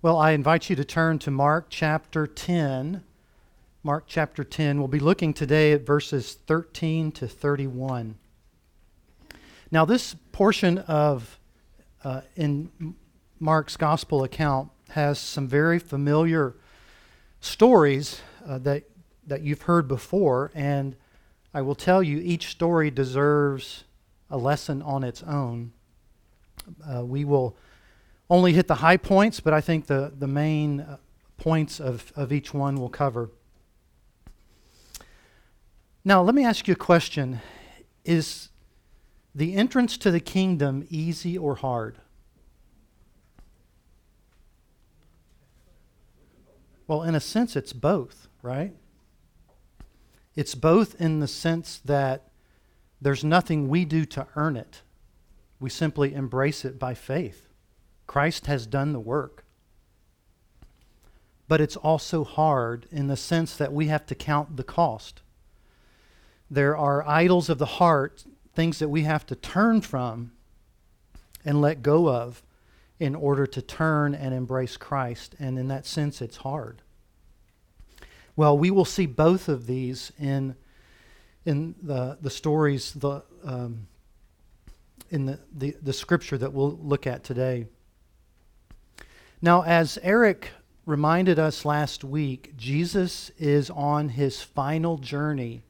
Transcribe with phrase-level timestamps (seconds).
[0.00, 3.02] Well, I invite you to turn to Mark chapter 10.
[3.82, 4.78] Mark chapter 10.
[4.78, 8.16] We'll be looking today at verses 13 to 31.
[9.72, 11.40] Now, this portion of
[12.04, 12.94] uh, in
[13.40, 16.54] Mark's gospel account has some very familiar
[17.40, 18.84] stories uh, that
[19.26, 20.94] that you've heard before, and
[21.52, 23.82] I will tell you each story deserves
[24.30, 25.72] a lesson on its own.
[26.88, 27.56] Uh, we will
[28.30, 30.98] only hit the high points, but I think the, the main uh,
[31.36, 33.30] points of, of each one will cover.
[36.04, 37.40] Now, let me ask you a question
[38.04, 38.48] Is
[39.34, 41.98] the entrance to the kingdom easy or hard?
[46.86, 48.74] Well, in a sense, it's both, right?
[50.34, 52.30] It's both in the sense that
[53.00, 54.82] there's nothing we do to earn it,
[55.60, 57.47] we simply embrace it by faith.
[58.08, 59.44] Christ has done the work.
[61.46, 65.22] But it's also hard in the sense that we have to count the cost.
[66.50, 68.24] There are idols of the heart,
[68.54, 70.32] things that we have to turn from
[71.44, 72.42] and let go of
[72.98, 75.36] in order to turn and embrace Christ.
[75.38, 76.82] And in that sense, it's hard.
[78.36, 80.56] Well, we will see both of these in,
[81.44, 83.86] in the, the stories, the, um,
[85.10, 87.66] in the, the, the scripture that we'll look at today.
[89.40, 90.50] Now, as Eric
[90.84, 95.62] reminded us last week, Jesus is on his final journey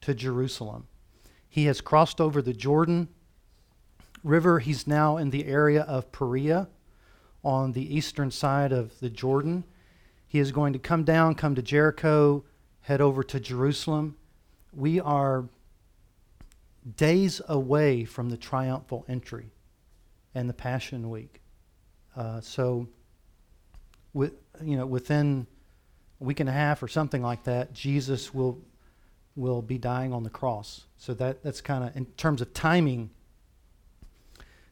[0.00, 0.86] to Jerusalem.
[1.46, 3.08] He has crossed over the Jordan
[4.22, 4.58] River.
[4.58, 6.68] He's now in the area of Perea
[7.44, 9.64] on the eastern side of the Jordan.
[10.26, 12.42] He is going to come down, come to Jericho,
[12.80, 14.16] head over to Jerusalem.
[14.72, 15.44] We are
[16.96, 19.50] days away from the triumphal entry
[20.34, 21.43] and the Passion Week.
[22.16, 22.88] Uh, so,
[24.12, 25.46] with, you know, within
[26.20, 28.60] a week and a half or something like that, Jesus will
[29.36, 30.84] will be dying on the cross.
[30.96, 33.10] So that that's kind of in terms of timing.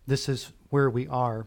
[0.06, 1.46] This is where we are.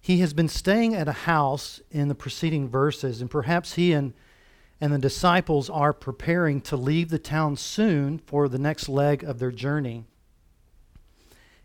[0.00, 4.14] He has been staying at a house in the preceding verses, and perhaps he and
[4.80, 9.38] and the disciples are preparing to leave the town soon for the next leg of
[9.38, 10.04] their journey.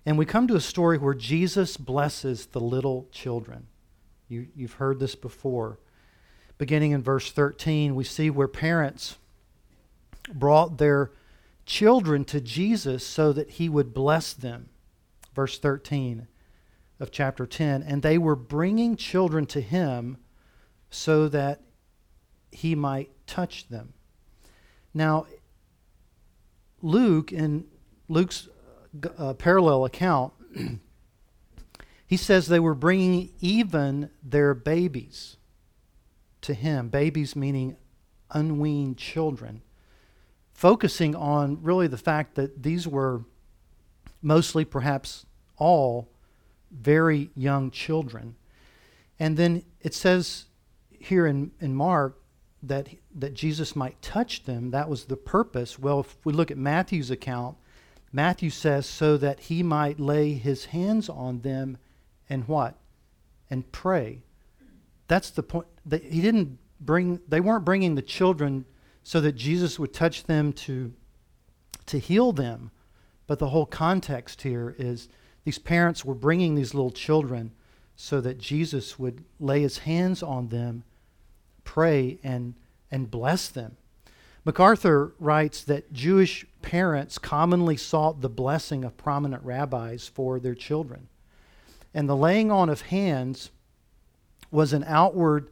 [0.05, 3.67] And we come to a story where Jesus blesses the little children.
[4.27, 5.79] You, you've heard this before.
[6.57, 9.17] Beginning in verse 13, we see where parents
[10.33, 11.11] brought their
[11.65, 14.69] children to Jesus so that he would bless them.
[15.35, 16.27] Verse 13
[16.99, 17.83] of chapter 10.
[17.83, 20.17] And they were bringing children to him
[20.89, 21.61] so that
[22.51, 23.93] he might touch them.
[24.93, 25.25] Now,
[26.81, 27.65] Luke, in
[28.09, 28.49] Luke's
[29.17, 30.33] uh, parallel account,
[32.07, 35.37] he says they were bringing even their babies
[36.41, 36.89] to him.
[36.89, 37.77] Babies meaning
[38.31, 39.61] unweaned children.
[40.53, 43.21] Focusing on really the fact that these were
[44.21, 45.25] mostly, perhaps
[45.57, 46.07] all,
[46.71, 48.35] very young children.
[49.19, 50.45] And then it says
[50.89, 52.19] here in, in Mark
[52.63, 54.71] that, that Jesus might touch them.
[54.71, 55.79] That was the purpose.
[55.79, 57.57] Well, if we look at Matthew's account,
[58.13, 61.77] Matthew says, so that he might lay his hands on them
[62.29, 62.75] and what?
[63.49, 64.23] And pray.
[65.07, 65.67] That's the point.
[65.89, 68.65] He didn't bring, they weren't bringing the children
[69.03, 70.93] so that Jesus would touch them to,
[71.85, 72.71] to heal them.
[73.27, 75.07] But the whole context here is
[75.43, 77.51] these parents were bringing these little children
[77.95, 80.83] so that Jesus would lay his hands on them,
[81.63, 82.55] pray, and,
[82.89, 83.77] and bless them.
[84.43, 91.09] MacArthur writes that Jewish parents commonly sought the blessing of prominent rabbis for their children.
[91.93, 93.51] And the laying on of hands
[94.51, 95.49] was an outward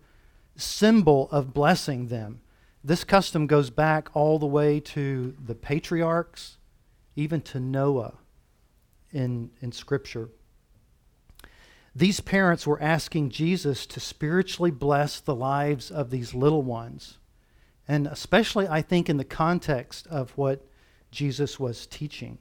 [0.56, 2.40] symbol of blessing them.
[2.86, 6.56] This custom goes back all the way to the patriarchs,
[7.18, 8.14] even to Noah
[9.12, 10.30] in, in Scripture.
[11.94, 17.18] These parents were asking Jesus to spiritually bless the lives of these little ones
[17.90, 20.64] and especially, I think, in the context of what
[21.12, 22.38] Jesus was teaching.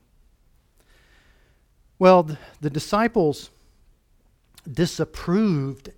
[1.98, 2.30] Well,
[2.60, 3.50] the disciples
[4.70, 5.90] disapproved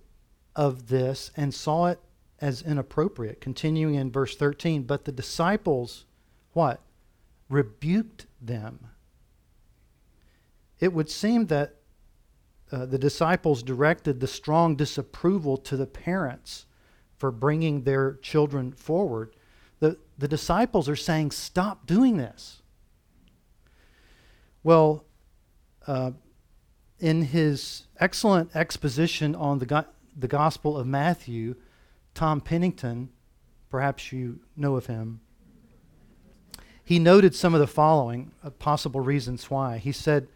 [0.55, 1.99] of this and saw it
[2.39, 3.39] as inappropriate.
[3.39, 6.05] Continuing in verse 13, but the disciples,
[6.53, 6.81] what?
[7.49, 8.87] Rebuked them.
[10.79, 11.75] It would seem that
[12.71, 16.65] uh, the disciples directed the strong disapproval to the parents
[17.17, 19.35] for bringing their children forward
[19.81, 22.60] the, the disciples are saying, Stop doing this.
[24.63, 25.05] Well,
[25.87, 26.11] uh,
[26.99, 29.85] in his excellent exposition on the, go-
[30.15, 31.55] the Gospel of Matthew,
[32.13, 33.09] Tom Pennington,
[33.69, 35.21] perhaps you know of him,
[36.83, 39.77] he noted some of the following uh, possible reasons why.
[39.77, 40.27] He said,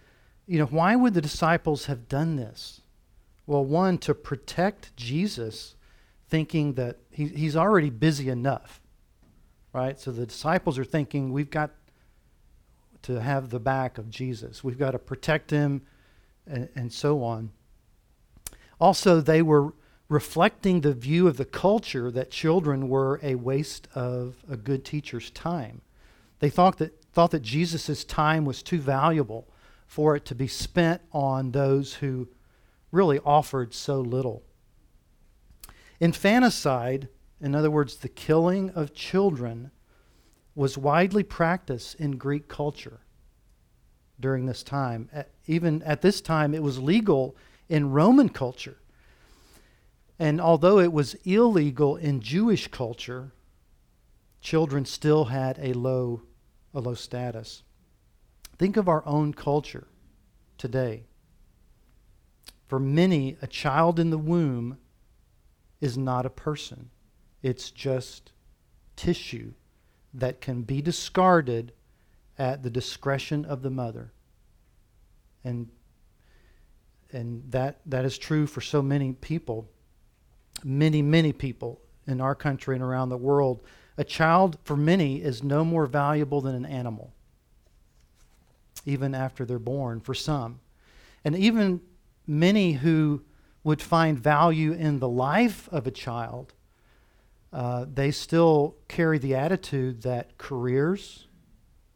[0.48, 2.82] you know, why would the disciples have done this?
[3.46, 5.76] Well, one, to protect Jesus,
[6.30, 8.82] thinking that he, he's already busy enough,
[9.74, 10.00] right?
[10.00, 11.72] So the disciples are thinking, we've got
[13.06, 15.82] to have the back of Jesus, we've got to protect him,
[16.48, 17.52] and, and so on.
[18.80, 19.74] Also, they were
[20.10, 25.32] reflecting the view of the culture that children were a waste of a good teacher's
[25.32, 25.82] time.
[26.40, 29.48] They thought that, thought that Jesus' time was too valuable
[29.88, 32.28] for it to be spent on those who
[32.92, 34.44] really offered so little.
[36.00, 37.08] Infanticide,
[37.40, 39.72] in other words, the killing of children,
[40.56, 43.02] was widely practiced in Greek culture
[44.20, 45.10] during this time.
[45.46, 47.36] Even at this time, it was legal
[47.68, 48.78] in Roman culture.
[50.18, 53.34] And although it was illegal in Jewish culture,
[54.40, 56.22] children still had a low,
[56.74, 57.64] a low status.
[58.58, 59.88] Think of our own culture
[60.58, 61.04] today.
[62.68, 64.78] For many, a child in the womb
[65.82, 66.90] is not a person,
[67.44, 68.32] it's just
[68.96, 69.54] tissue
[70.16, 71.74] that can be discarded
[72.38, 74.12] at the discretion of the mother.
[75.44, 75.70] And,
[77.12, 79.70] and that, that is true for so many people,
[80.64, 83.62] many, many people in our country and around the world.
[83.98, 87.14] A child, for many, is no more valuable than an animal,
[88.86, 90.60] even after they're born, for some.
[91.24, 91.82] And even
[92.28, 93.22] many who
[93.64, 96.54] would find value in the life of a child,
[97.56, 101.26] uh, they still carry the attitude that careers,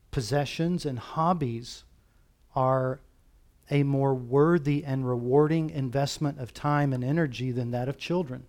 [0.10, 1.84] possessions, and hobbies
[2.56, 3.02] are
[3.70, 8.46] a more worthy and rewarding investment of time and energy than that of children.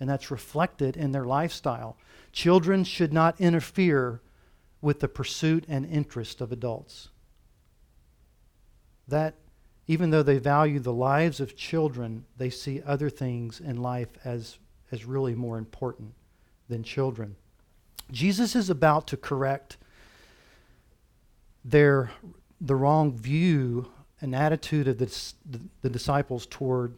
[0.00, 1.98] And that's reflected in their lifestyle.
[2.32, 4.22] Children should not interfere
[4.80, 7.10] with the pursuit and interest of adults.
[9.06, 9.34] That
[9.86, 14.56] even though they value the lives of children, they see other things in life as,
[14.90, 16.14] as really more important
[16.70, 17.36] than children.
[18.10, 19.76] Jesus is about to correct
[21.64, 22.10] their,
[22.60, 23.88] the wrong view
[24.20, 26.94] and attitude of the, the, disciples toward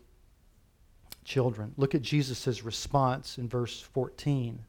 [1.25, 1.73] children.
[1.77, 4.61] Look at Jesus' response in verse 14.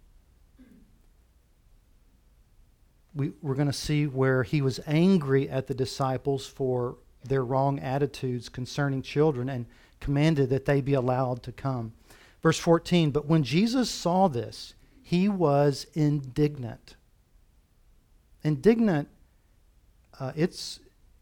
[3.16, 7.80] We, we're going to see where he was angry at the disciples for their wrong
[7.80, 9.66] attitudes concerning children and
[10.00, 11.94] commanded that they be allowed to come.
[12.42, 14.74] Verse 14 But when Jesus saw this,
[15.04, 16.96] he was indignant.
[18.42, 19.10] Indignant,
[20.20, 20.80] uh, it's,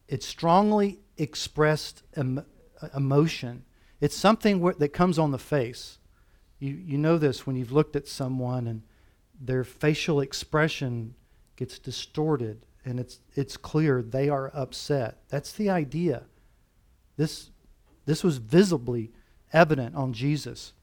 [0.07, 2.45] it's strongly expressed em-
[2.95, 3.63] emotion.
[4.00, 5.98] It's something wh- that comes on the face.
[6.60, 8.83] You, you know this when you've looked at someone and
[9.39, 11.16] their facial expression
[11.56, 15.18] gets distorted and it's, it's clear they are upset.
[15.30, 16.24] That's the idea.
[17.18, 17.50] This,
[18.06, 19.12] this was visibly
[19.51, 20.74] evident on Jesus.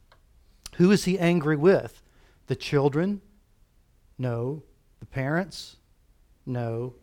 [0.77, 2.03] Who is he angry with?
[2.49, 3.21] The children?
[4.19, 4.63] No.
[5.01, 5.77] The parents?
[6.45, 6.95] No.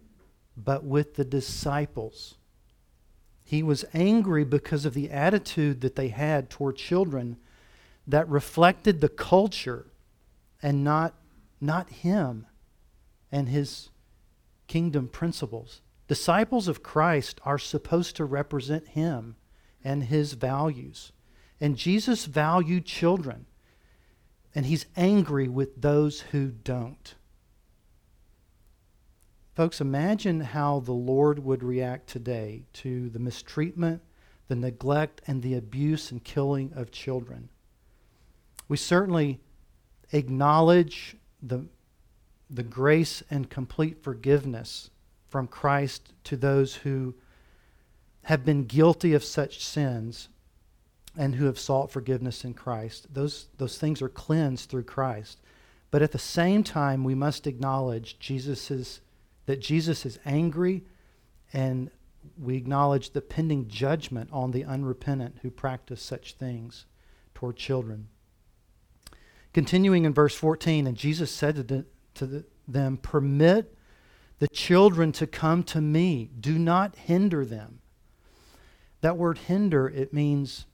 [0.58, 2.36] But with the disciples.
[3.44, 7.38] He was angry because of the attitude that they had toward children
[8.08, 9.88] that reflected the culture
[10.62, 11.14] and not,
[11.62, 12.48] not him
[13.32, 13.90] and his
[14.68, 15.82] kingdom principles.
[16.08, 19.36] Disciples of Christ are supposed to represent him
[19.84, 21.12] and his values.
[21.60, 23.46] And Jesus valued children,
[24.56, 27.16] and he's angry with those who don't.
[29.54, 34.02] Folks, imagine how the Lord would react today to the mistreatment,
[34.48, 37.50] the neglect, and the abuse and killing of children.
[38.68, 39.40] We certainly
[40.12, 41.66] acknowledge the
[42.50, 44.92] the grace and complete forgiveness
[45.28, 47.16] from Christ to those who
[48.26, 50.30] have been guilty of such sins
[51.18, 53.08] and who have sought forgiveness in Christ.
[53.14, 55.40] Those, those things are cleansed through Christ.
[55.92, 59.02] But at the same time, we must acknowledge Jesus's,
[59.46, 60.84] that Jesus is angry
[61.54, 61.90] and
[62.38, 66.86] we acknowledge the pending judgment on the unrepentant who practice such things
[67.34, 68.08] toward children.
[69.54, 73.74] Continuing in verse 14, and Jesus said to the, to the, them, Permit
[74.40, 76.30] the children to come to me.
[76.40, 77.80] Do not hinder them.
[79.02, 80.66] That word hinder, it means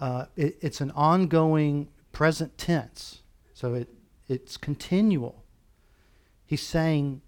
[0.00, 3.22] uh, it, it's an ongoing present tense.
[3.52, 3.88] So it,
[4.28, 5.44] it's continual.
[6.46, 7.22] He's saying,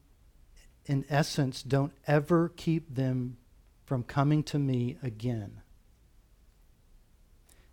[0.87, 3.37] in essence, don't ever keep them
[3.85, 5.63] from coming to me again.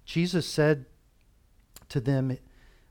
[0.05, 0.85] Jesus said
[1.89, 2.37] to them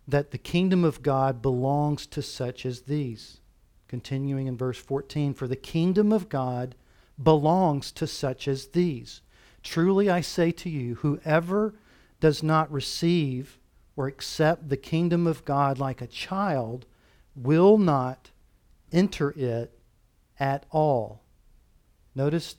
[0.09, 3.41] that the kingdom of God belongs to such as these.
[3.89, 6.75] Continuing in verse 14, for the kingdom of God
[7.23, 9.21] belongs to such as these.
[9.63, 11.75] Truly I say to you, whoever
[12.23, 13.59] does not receive
[13.97, 16.87] or accept the kingdom of God like a child
[17.35, 18.31] will not
[18.93, 19.77] enter it
[20.39, 21.21] at all.
[22.15, 22.55] Notice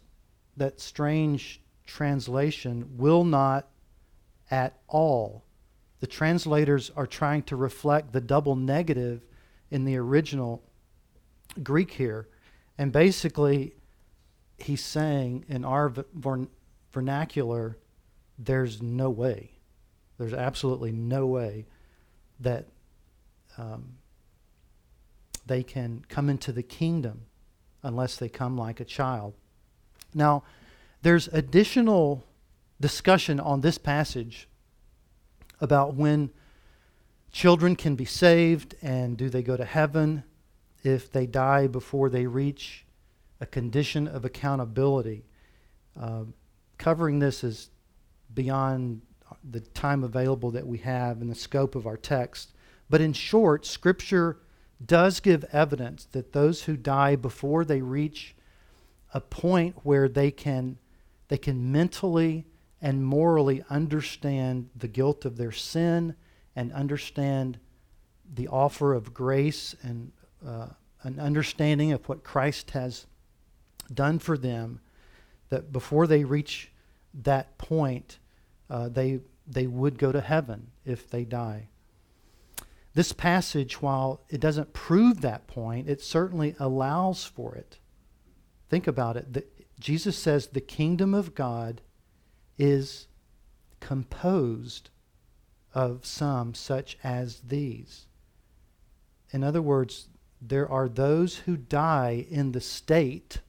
[0.58, 3.70] that strange translation will not
[4.52, 5.46] at all.
[6.02, 9.22] The translators are trying to reflect the double negative
[9.72, 10.62] in the original
[11.64, 12.28] Greek here.
[12.78, 13.76] And basically,
[14.58, 15.94] he's saying in our
[16.92, 17.78] vernacular,
[18.38, 19.52] there's no way,
[20.18, 21.66] there's absolutely no way
[22.40, 22.68] that
[23.58, 23.98] um,
[25.46, 27.22] they can come into the kingdom
[27.82, 29.34] unless they come like a child.
[30.14, 30.44] Now,
[31.02, 32.24] there's additional
[32.80, 34.48] discussion on this passage
[35.60, 36.30] about when
[37.32, 40.24] children can be saved and do they go to heaven
[40.84, 42.86] if they die before they reach
[43.42, 45.26] a condition of accountability.
[46.00, 46.24] Uh,
[46.78, 47.70] covering this is
[48.34, 49.02] beyond
[49.50, 52.54] the time available that we have and the scope of our text.
[52.90, 54.38] But in short, Scripture
[54.86, 58.36] does give evidence that those who die before they reach
[59.14, 60.78] a point where they can,
[61.28, 62.46] they can mentally
[62.82, 66.16] and morally understand the guilt of their sin
[66.56, 67.60] and understand
[68.34, 70.12] the offer of grace and
[70.46, 70.68] uh,
[71.04, 73.06] an understanding of what Christ has
[73.94, 74.80] done for them,
[75.50, 76.72] that before they reach
[77.14, 78.20] that point,
[78.70, 81.70] uh, they, they would go to heaven if they die.
[82.94, 87.80] This passage, while it doesn't prove that point, it certainly allows for it.
[88.70, 89.34] Think about it.
[89.34, 89.46] The,
[89.80, 91.82] Jesus says the kingdom of God
[92.58, 93.08] is
[93.80, 94.90] composed
[95.74, 98.06] of some such as these.
[99.32, 100.08] In other words,
[100.40, 103.40] there are those who die in the state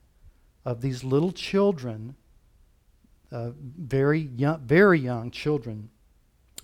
[0.65, 2.17] of these little children,
[3.35, 5.91] uh, very young, very young children,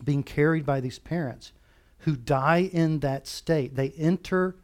[0.04, 1.52] being carried by these parents
[1.98, 3.74] who die in that state.
[3.74, 4.56] They enter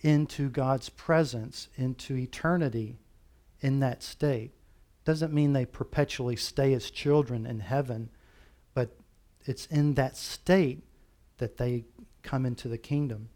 [0.00, 2.96] into God's presence, into eternity
[3.60, 4.52] in that state.
[5.04, 8.08] Doesn't mean they perpetually stay as children in heaven,
[8.72, 8.96] but
[9.44, 10.84] it's in that state
[11.36, 11.84] that they
[12.22, 13.28] come into the kingdom.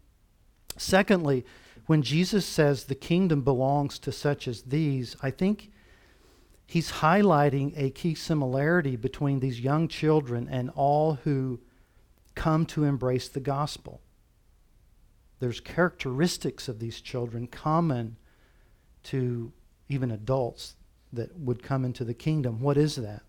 [0.75, 1.45] Secondly,
[1.85, 5.69] when Jesus says the kingdom belongs to such as these, I think
[6.71, 11.59] he's highlighting a key similarity between these young children and all who
[12.33, 13.99] come to embrace the gospel.
[15.41, 18.15] There's characteristics of these children common
[19.03, 19.51] to
[19.89, 20.75] even adults
[21.11, 22.61] that would come into the kingdom.
[22.61, 23.23] What is that?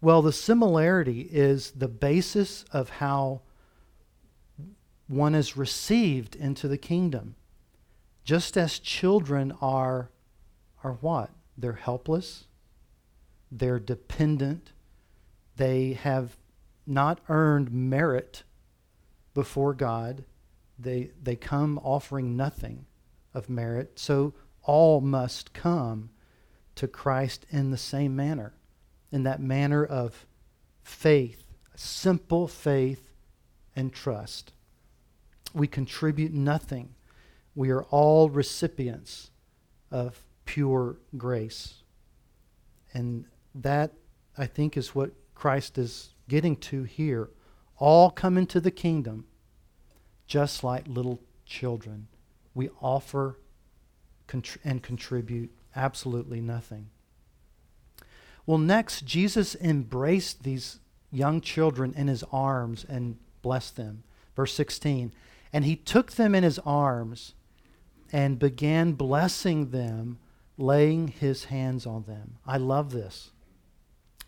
[0.00, 3.42] Well, the similarity is the basis of how
[5.08, 7.34] one is received into the kingdom.
[8.24, 10.08] Just as children are,
[10.82, 11.28] are what?
[11.62, 12.46] They're helpless,
[13.52, 14.72] they're dependent,
[15.56, 16.36] they have
[16.88, 18.42] not earned merit
[19.32, 20.24] before God.
[20.76, 22.86] They, they come offering nothing
[23.32, 23.96] of merit.
[24.00, 26.10] So all must come
[26.74, 28.54] to Christ in the same manner,
[29.12, 30.26] in that manner of
[30.82, 31.44] faith,
[31.76, 33.12] simple faith
[33.76, 34.52] and trust.
[35.54, 36.96] We contribute nothing.
[37.54, 39.30] We are all recipients
[39.92, 41.76] of pure grace.
[42.92, 43.92] And that,
[44.36, 47.30] I think, is what Christ is getting to here.
[47.78, 49.24] All come into the kingdom
[50.26, 52.06] just like little children.
[52.52, 53.38] We offer
[54.62, 56.90] and contribute absolutely nothing.
[58.44, 60.80] Well, next, Jesus embraced these
[61.10, 64.02] young children in his arms and blessed them.
[64.36, 65.14] Verse 16
[65.50, 67.32] And he took them in his arms
[68.12, 70.18] and began blessing them,
[70.58, 72.36] laying his hands on them.
[72.46, 73.30] I love this.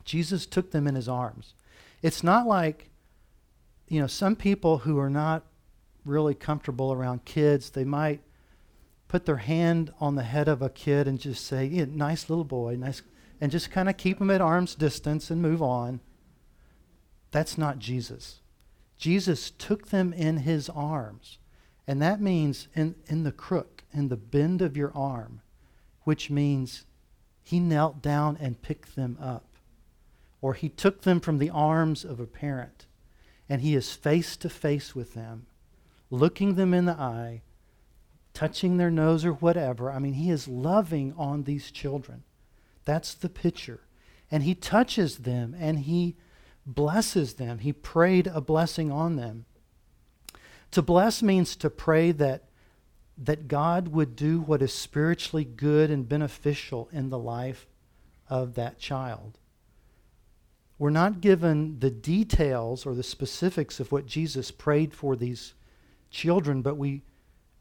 [0.05, 1.55] Jesus took them in his arms.
[2.03, 2.91] It's not like,
[3.89, 5.45] you know, some people who are not
[6.05, 8.21] really comfortable around kids, they might
[9.09, 12.45] put their hand on the head of a kid and just say, yeah, nice little
[12.45, 13.03] boy, nice,
[13.41, 16.01] and just kind of keep them at arm's distance and move on.
[17.31, 18.41] That's not Jesus.
[18.97, 21.39] Jesus took them in his arms.
[21.87, 25.43] And that means in, in the crook, in the bend of your arm,
[26.05, 26.85] which means
[27.43, 29.45] he knelt down and picked them up
[30.45, 32.87] or he took them from the arms of a parent
[33.49, 35.47] and he is face to face with them,
[36.11, 37.41] looking them in the eye,
[38.35, 39.91] touching their nose or whatever.
[39.91, 42.25] I mean, he is loving on these children.
[42.85, 43.81] That's the picture.
[44.31, 46.17] And he touches them and he
[46.67, 47.61] blesses them.
[47.61, 49.47] He prayed a blessing on them.
[50.73, 52.45] To bless means to pray that,
[53.17, 57.67] that God would do what is spiritually good and beneficial in the life
[58.29, 59.39] of that child.
[60.79, 65.55] We're not given the details or the specifics of what Jesus prayed for these
[66.11, 67.03] children, but we,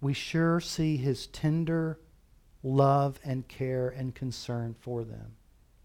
[0.02, 2.00] we sure see his tender
[2.64, 5.36] love and care and concern for them.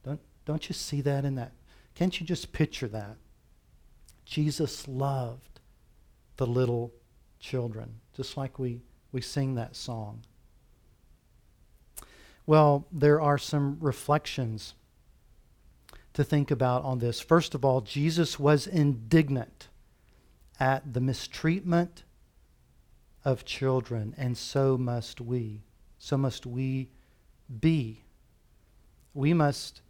[0.04, 1.52] Don't, don't you see that in that?
[1.94, 3.16] Can't you just picture that?
[4.24, 5.60] Jesus loved
[6.36, 6.92] the little
[7.40, 8.80] children, just like we,
[9.12, 10.20] we sing that song.
[12.46, 14.74] Well, there are some reflections
[16.14, 17.20] to think about on this.
[17.20, 19.68] First of all, Jesus was indignant
[20.58, 22.04] at the mistreatment
[23.24, 25.62] of children, and so must we.
[25.98, 26.90] So must we
[27.60, 28.04] be.
[29.14, 29.82] We must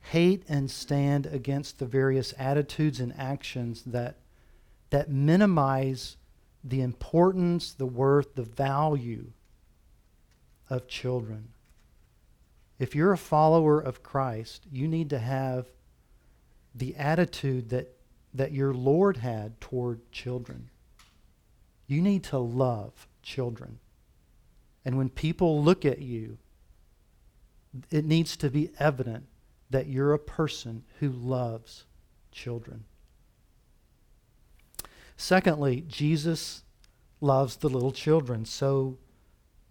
[0.00, 4.16] hate and stand against the various attitudes and actions that,
[4.90, 6.16] that minimize
[6.64, 9.26] the importance, the worth, the value
[10.70, 11.50] of children.
[12.78, 15.66] If you're a follower of Christ, you need to have
[16.74, 17.96] the attitude that,
[18.32, 20.70] that your Lord had toward children.
[21.86, 23.78] You need to love children.
[24.84, 26.38] And when people look at you,
[27.90, 29.26] it needs to be evident
[29.70, 31.84] that you're a person who loves
[32.32, 32.84] children.
[35.16, 36.62] Secondly, Jesus
[37.20, 38.44] loves the little children.
[38.44, 38.98] So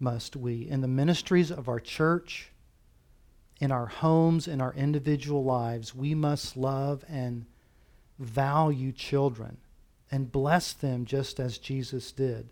[0.00, 0.68] must we.
[0.68, 2.50] In the ministries of our church,
[3.60, 7.46] in our homes, in our individual lives, we must love and
[8.18, 9.58] value children
[10.10, 12.50] and bless them just as Jesus did.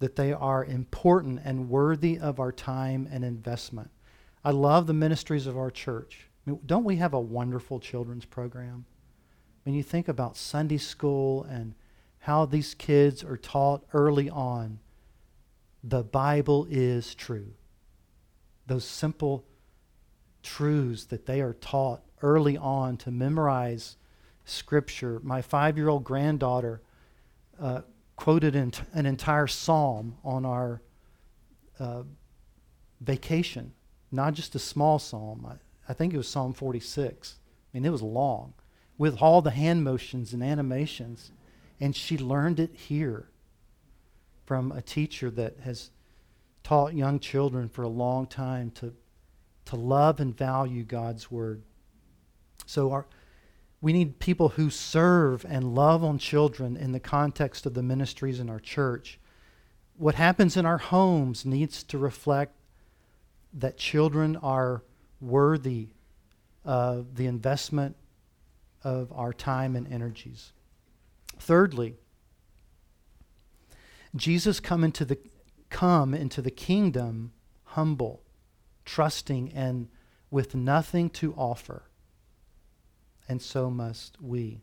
[0.00, 3.90] That they are important and worthy of our time and investment.
[4.44, 6.28] I love the ministries of our church.
[6.46, 8.84] I mean, don't we have a wonderful children's program?
[9.64, 11.74] When you think about Sunday school and
[12.20, 14.78] how these kids are taught early on,
[15.82, 17.54] the Bible is true
[18.66, 19.44] those simple
[20.42, 23.96] truths that they are taught early on to memorize
[24.44, 25.20] Scripture.
[25.22, 26.82] My five year old granddaughter
[27.60, 27.82] uh,
[28.16, 30.82] quoted an, an, entire psalm on our
[31.78, 32.02] uh,
[33.00, 33.72] vacation,
[34.10, 35.46] not just a small psalm.
[35.46, 35.56] I,
[35.90, 37.36] I think it was Psalm 46.
[37.36, 38.54] I mean, it was long
[38.96, 41.32] with all the hand motions and animations.
[41.80, 43.28] And she learned it here
[44.44, 45.90] from a teacher that has
[46.62, 48.94] taught young children for a long time to,
[49.66, 51.62] to love and value God's Word.
[52.66, 53.06] So our,
[53.80, 58.40] we need people who serve and love on children in the context of the ministries
[58.40, 59.18] in our church.
[59.96, 62.54] What happens in our homes needs to reflect
[63.52, 64.82] that children are
[65.20, 65.88] worthy
[66.64, 67.96] of the investment
[68.84, 70.52] of our time and energies.
[71.38, 71.96] Thirdly,
[74.14, 75.18] Jesus come into the
[75.70, 77.32] come into the kingdom
[77.64, 78.22] humble,
[78.84, 79.88] trusting, and
[80.30, 81.82] with nothing to offer.
[83.28, 84.62] And so must we.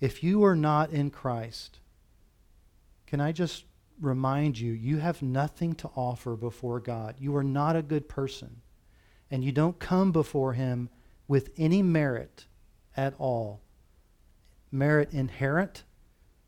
[0.00, 1.80] If you are not in Christ,
[3.06, 3.64] can I just
[4.00, 7.16] remind you, you have nothing to offer before God.
[7.18, 8.62] You are not a good person.
[9.30, 10.90] And you don't come before Him
[11.26, 12.46] with any merit
[12.96, 13.61] at all.
[14.72, 15.84] Merit inherent,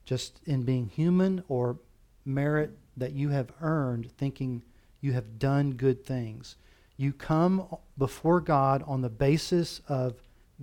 [0.04, 1.76] just in being human, or
[2.24, 4.62] merit that you have earned thinking
[5.00, 6.56] you have done good things.
[6.96, 10.14] You come before God on the basis of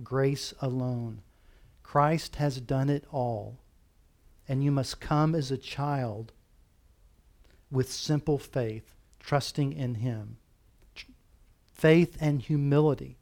[0.02, 1.22] grace alone.
[1.82, 3.58] Christ has done it all.
[4.48, 6.32] And you must come as a child
[7.70, 10.38] with simple faith, trusting in Him.
[11.72, 13.16] Faith and humility,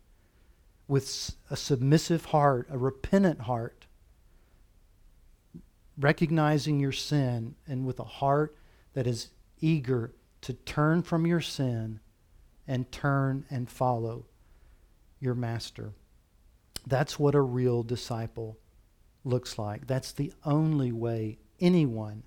[0.88, 3.79] with a submissive heart, a repentant heart,
[6.00, 8.56] recognizing your sin, and with a heart
[8.94, 9.28] that is
[9.60, 12.00] eager to turn from your sin
[12.66, 14.24] and turn and follow
[15.20, 15.92] your master.
[16.86, 18.58] That's what a real disciple
[19.24, 19.86] looks like.
[19.86, 22.22] That's the only way anyone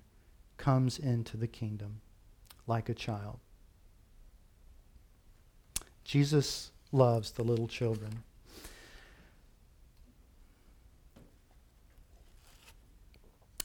[0.56, 2.00] comes into the kingdom
[2.66, 3.40] like a child.
[6.04, 8.22] Jesus loves the little children.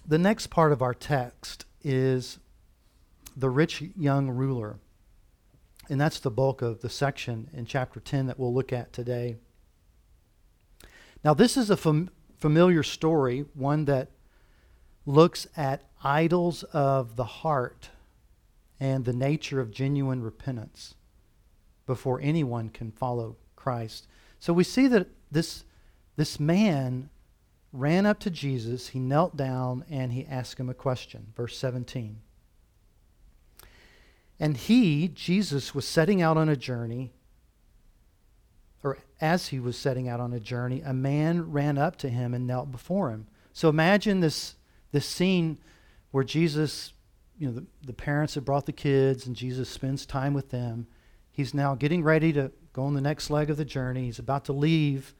[0.10, 2.40] The next part of our text is
[3.38, 4.80] the rich young ruler.
[5.88, 9.36] And that's the bulk of the section in chapter 10 that we'll look at today.
[11.24, 14.10] Now, this is a fam- familiar story, one that
[15.06, 17.90] looks at idols of the heart
[18.80, 20.96] and the nature of genuine repentance
[21.86, 24.08] before anyone can follow Christ.
[24.40, 25.66] So we see that this,
[26.16, 27.12] this man
[27.72, 31.34] ran up to Jesus, he knelt down, and he asked him a question.
[31.36, 32.20] Verse 17.
[34.40, 37.12] And he, Jesus, was setting out on a journey,
[38.84, 42.34] or as he was setting out on a journey, a man ran up to him
[42.34, 43.28] and knelt before him.
[43.52, 44.56] So imagine this,
[44.92, 45.58] this scene
[46.12, 46.94] where Jesus,
[47.38, 50.88] you know, the, the parents have brought the kids, and Jesus spends time with them.
[51.32, 54.06] He's now getting ready to go on the next leg of the journey.
[54.06, 55.14] He's about to leave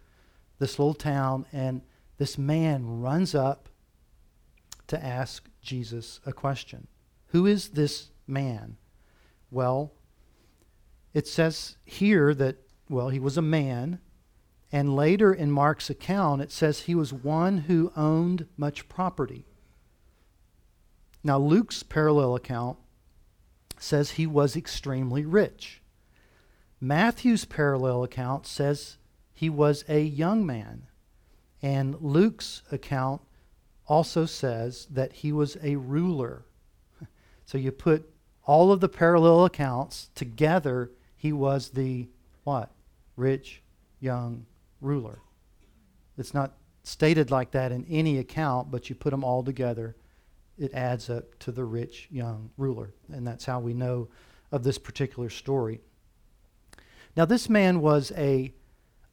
[0.60, 1.82] this little town, and
[2.20, 3.70] this man runs up
[4.88, 6.88] to ask Jesus a question
[7.28, 8.78] Who is this man?
[9.50, 9.94] Well,
[11.14, 14.00] it says here that, well, he was a man.
[14.72, 19.48] And later in Mark's account, it says he was one who owned much property.
[21.24, 22.78] Now, Luke's parallel account
[23.80, 25.82] says he was extremely rich.
[26.80, 28.98] Matthew's parallel account says
[29.34, 30.89] he was a young man.
[31.62, 33.22] And Luke's account
[33.88, 36.46] also says that he was a ruler.
[37.46, 38.10] So you put
[38.46, 42.08] all of the parallel accounts together, he was the
[42.44, 42.72] what?
[43.16, 43.62] Rich
[44.00, 44.46] young
[44.82, 45.20] ruler.
[46.18, 49.96] It's not stated like that in any account, but you put them all together,
[50.58, 52.94] it adds up to the rich young ruler.
[53.12, 54.10] And that's how we know
[54.52, 55.82] of this particular story.
[57.16, 58.54] Now, this man was a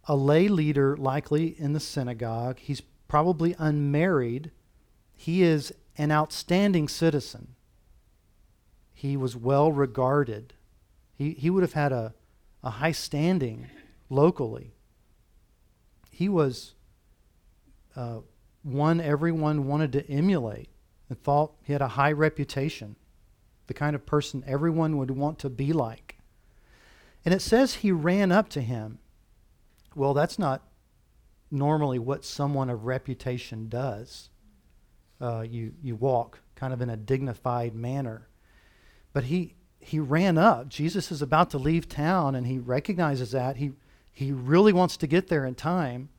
[0.06, 2.58] a lay leader, likely in the synagogue.
[2.58, 4.50] He's probably unmarried.
[5.14, 7.54] He is an outstanding citizen.
[8.92, 10.54] He was well regarded.
[11.14, 12.14] He, he would have had a,
[12.62, 13.66] a high standing
[14.08, 14.74] locally.
[16.10, 16.74] He was
[17.94, 18.20] uh,
[18.62, 20.68] one everyone wanted to emulate
[21.08, 22.96] and thought he had a high reputation,
[23.66, 26.18] the kind of person everyone would want to be like.
[27.24, 28.98] And it says he ran up to him
[29.96, 30.62] well, that's not
[31.50, 34.28] normally what someone of reputation does.
[35.20, 38.28] Uh, you, you walk kind of in a dignified manner.
[39.14, 40.68] But he, he ran up.
[40.68, 43.56] Jesus is about to leave town, and he recognizes that.
[43.56, 43.72] He,
[44.12, 46.10] he really wants to get there in time.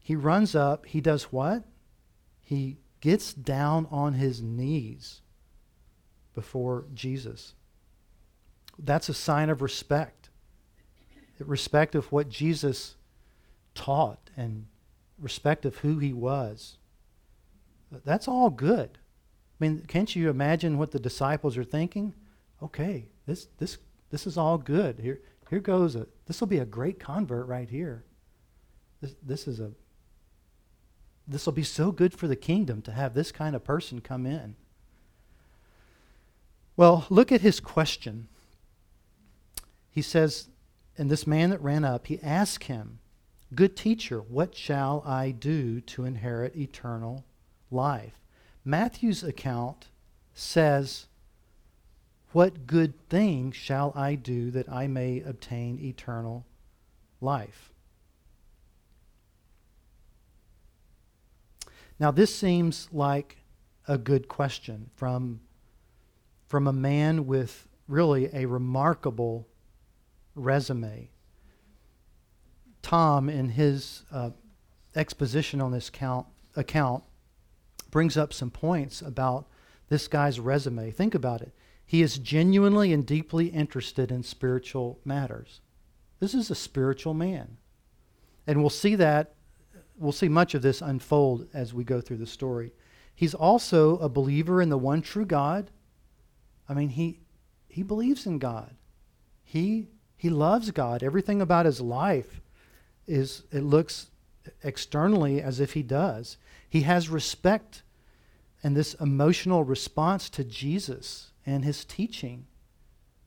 [0.00, 0.86] He runs up.
[0.86, 1.64] He does what?
[2.42, 5.20] He gets down on his knees
[6.34, 7.52] before Jesus.
[8.78, 10.17] That's a sign of respect
[11.40, 12.96] respect of what Jesus
[13.74, 14.66] taught and
[15.18, 16.76] respect of who he was.
[18.04, 18.98] That's all good.
[19.60, 22.14] I mean, can't you imagine what the disciples are thinking?
[22.62, 23.78] Okay, this this
[24.10, 24.98] this is all good.
[25.00, 25.20] Here
[25.50, 28.04] here goes a this will be a great convert right here.
[29.00, 29.72] This this is a
[31.26, 34.26] this will be so good for the kingdom to have this kind of person come
[34.26, 34.56] in.
[36.76, 38.28] Well, look at his question.
[39.90, 40.48] He says,
[40.98, 42.98] and this man that ran up, he asked him,
[43.54, 47.24] Good teacher, what shall I do to inherit eternal
[47.70, 48.20] life?
[48.64, 49.86] Matthew's account
[50.34, 51.06] says,
[52.32, 56.44] What good thing shall I do that I may obtain eternal
[57.20, 57.72] life?
[62.00, 63.38] Now, this seems like
[63.88, 65.40] a good question from,
[66.46, 69.47] from a man with really a remarkable
[70.38, 71.10] resume.
[72.82, 74.30] Tom, in his uh,
[74.94, 77.04] exposition on this count, account,
[77.90, 79.46] brings up some points about
[79.88, 80.90] this guy's resume.
[80.90, 81.52] Think about it.
[81.84, 85.60] He is genuinely and deeply interested in spiritual matters.
[86.20, 87.56] This is a spiritual man.
[88.46, 89.34] And we'll see that,
[89.96, 92.72] we'll see much of this unfold as we go through the story.
[93.14, 95.70] He's also a believer in the one true God.
[96.68, 97.20] I mean, he,
[97.68, 98.74] he believes in God.
[99.42, 101.02] He he loves God.
[101.02, 102.40] Everything about his life
[103.06, 104.08] is it looks
[104.64, 106.36] externally as if he does.
[106.68, 107.82] He has respect
[108.62, 112.46] and this emotional response to Jesus and his teaching.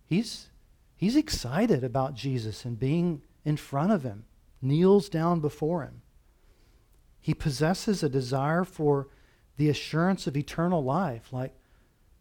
[0.06, 0.50] He's
[0.98, 4.26] he's excited about Jesus and being in front of him,
[4.62, 6.02] kneels down before him.
[7.22, 9.08] He possesses a desire for
[9.56, 11.32] the assurance of eternal life.
[11.32, 11.54] Like,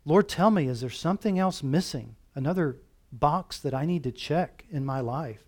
[0.04, 2.14] Lord, tell me, is there something else missing?
[2.36, 2.76] Another
[3.12, 5.44] box that I need to check in my life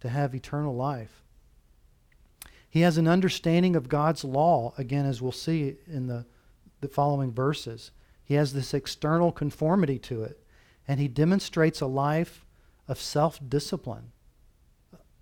[0.00, 1.22] to have eternal life.
[2.68, 6.26] He has an understanding of God's law, again, as we'll see in the,
[6.80, 7.90] the following verses.
[8.24, 10.42] He has this external conformity to it,
[10.86, 12.44] and he demonstrates a life
[12.88, 14.12] of self discipline,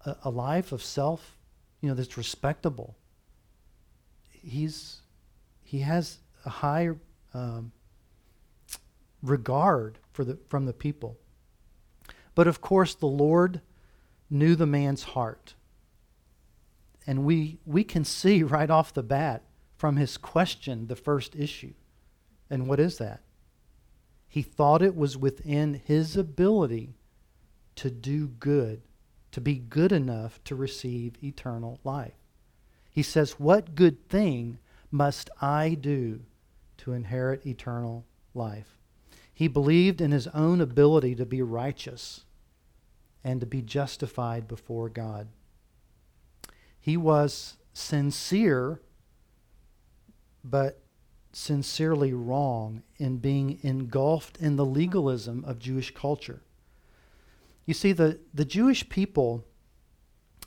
[0.04, 1.36] a, a, life of self,
[1.80, 2.96] you know, that's respectable.
[4.30, 5.00] He's,
[5.62, 6.90] he has a high
[7.32, 7.72] um,
[9.22, 11.18] regard for the, from the people.
[12.34, 13.60] But of course, the Lord
[14.30, 15.54] knew the man's heart.
[17.06, 19.42] And we, we can see right off the bat
[19.76, 21.74] from his question the first issue.
[22.50, 23.20] And what is that?
[24.28, 26.94] He thought it was within his ability
[27.76, 28.82] to do good,
[29.32, 32.14] to be good enough to receive eternal life.
[32.90, 34.58] He says, What good thing
[34.90, 36.20] must I do
[36.78, 38.78] to inherit eternal life?
[39.34, 42.24] He believed in his own ability to be righteous
[43.24, 45.26] and to be justified before God.
[46.78, 48.80] He was sincere,
[50.44, 50.80] but
[51.32, 56.42] sincerely wrong in being engulfed in the legalism of Jewish culture.
[57.66, 59.44] You see, the, the Jewish people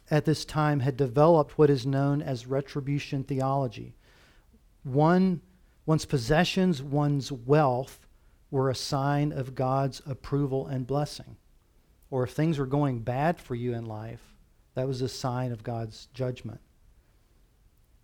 [0.09, 3.95] at this time had developed what is known as retribution theology.
[4.83, 5.41] One,
[5.85, 8.06] one's possessions, one's wealth
[8.49, 11.37] were a sign of God's approval and blessing.
[12.09, 14.35] Or if things were going bad for you in life,
[14.75, 16.61] that was a sign of God's judgment.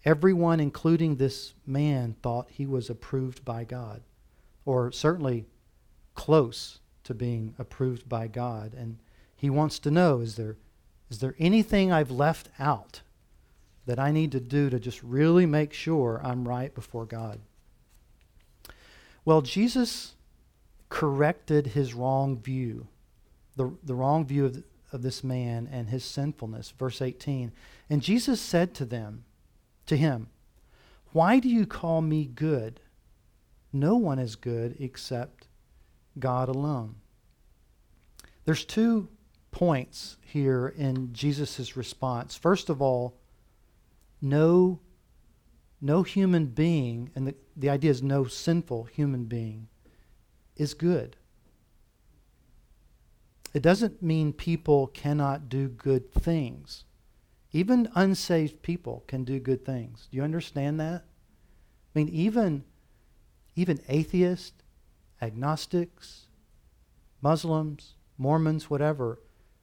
[0.05, 4.01] Everyone, including this man, thought he was approved by God,
[4.65, 5.45] or certainly
[6.15, 8.73] close to being approved by God.
[8.73, 8.97] And
[9.35, 10.57] he wants to know is there,
[11.09, 13.01] is there anything I've left out
[13.85, 17.39] that I need to do to just really make sure I'm right before God?
[19.25, 20.12] Well, Jesus
[20.93, 22.87] corrected his wrong view,
[23.55, 26.69] the, the wrong view of, of this man and his sinfulness.
[26.69, 27.51] Verse 18.
[27.89, 29.25] And Jesus said to them,
[29.87, 30.27] to him,
[31.11, 32.79] Why do you call me good?
[33.73, 35.47] No one is good except
[36.19, 36.97] God alone.
[38.45, 39.09] There's two
[39.49, 42.35] points here in Jesus' response.
[42.35, 43.17] First of all,
[44.21, 44.79] no,
[45.81, 49.69] no human being, and the, the idea is no sinful human being,
[50.55, 51.15] is good.
[53.53, 56.85] It doesn't mean people cannot do good things.
[57.51, 60.07] Even unsaved people can do good things.
[60.09, 61.03] Do you understand that?
[61.95, 62.63] I mean, even,
[63.55, 64.63] even atheists,
[65.21, 66.27] agnostics,
[67.21, 69.19] Muslims, Mormons, whatever,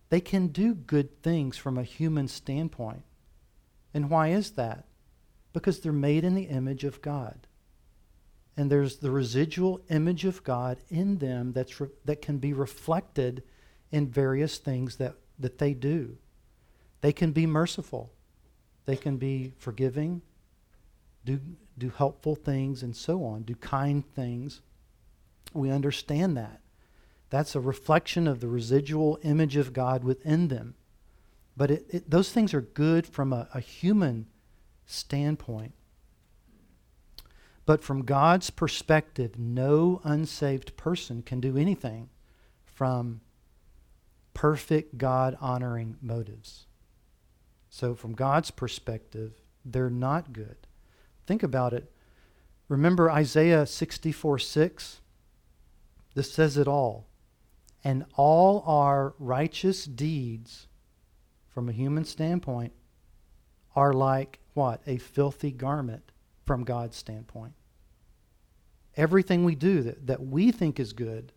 [0.09, 3.03] they can do good things from a human standpoint.
[3.93, 4.87] And why is that?
[5.53, 7.49] Because they're made in the image of God.
[8.57, 13.43] And there's the residual image of God in them that's re- that can be reflected
[13.91, 16.19] in various things that, that they do.
[17.01, 18.13] They can be merciful.
[18.87, 20.23] They can be forgiving,
[21.25, 21.41] do,
[21.79, 24.63] do helpful things, and so on, do kind things.
[25.53, 26.61] We understand that.
[27.31, 30.75] That's a reflection of the residual image of God within them.
[31.57, 34.27] But it, it, those things are good from a, a human
[34.87, 35.73] standpoint.
[37.71, 42.09] But from God's perspective, no unsaved person can do anything
[42.65, 43.21] from
[44.35, 46.67] perfect God honoring motives.
[47.69, 50.57] So, from God's perspective, they're not good.
[51.29, 51.93] Think about it.
[52.67, 55.01] Remember Isaiah 64 6?
[56.17, 57.07] This says it all.
[57.85, 60.67] And all our righteous deeds,
[61.47, 62.73] from a human standpoint,
[63.77, 64.81] are like what?
[64.89, 66.11] A filthy garment
[66.45, 67.53] from God's standpoint.
[69.01, 71.33] Everything we do that, that we think is good,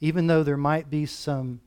[0.00, 1.60] even though there might be some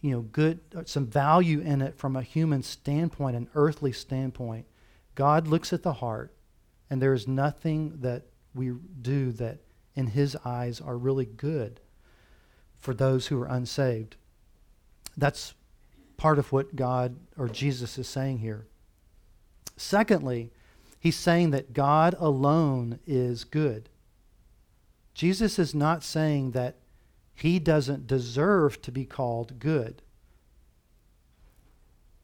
[0.00, 4.64] you know, good, some value in it from a human standpoint, an earthly standpoint.
[5.14, 6.34] God looks at the heart,
[6.88, 8.22] and there is nothing that
[8.54, 9.58] we do that
[9.94, 11.78] in His eyes are really good
[12.80, 14.16] for those who are unsaved.
[15.18, 15.52] That's
[16.16, 18.66] part of what God or Jesus is saying here.
[19.76, 20.50] Secondly,
[21.02, 23.88] He's saying that God alone is good.
[25.14, 26.76] Jesus is not saying that
[27.34, 30.00] he doesn't deserve to be called good.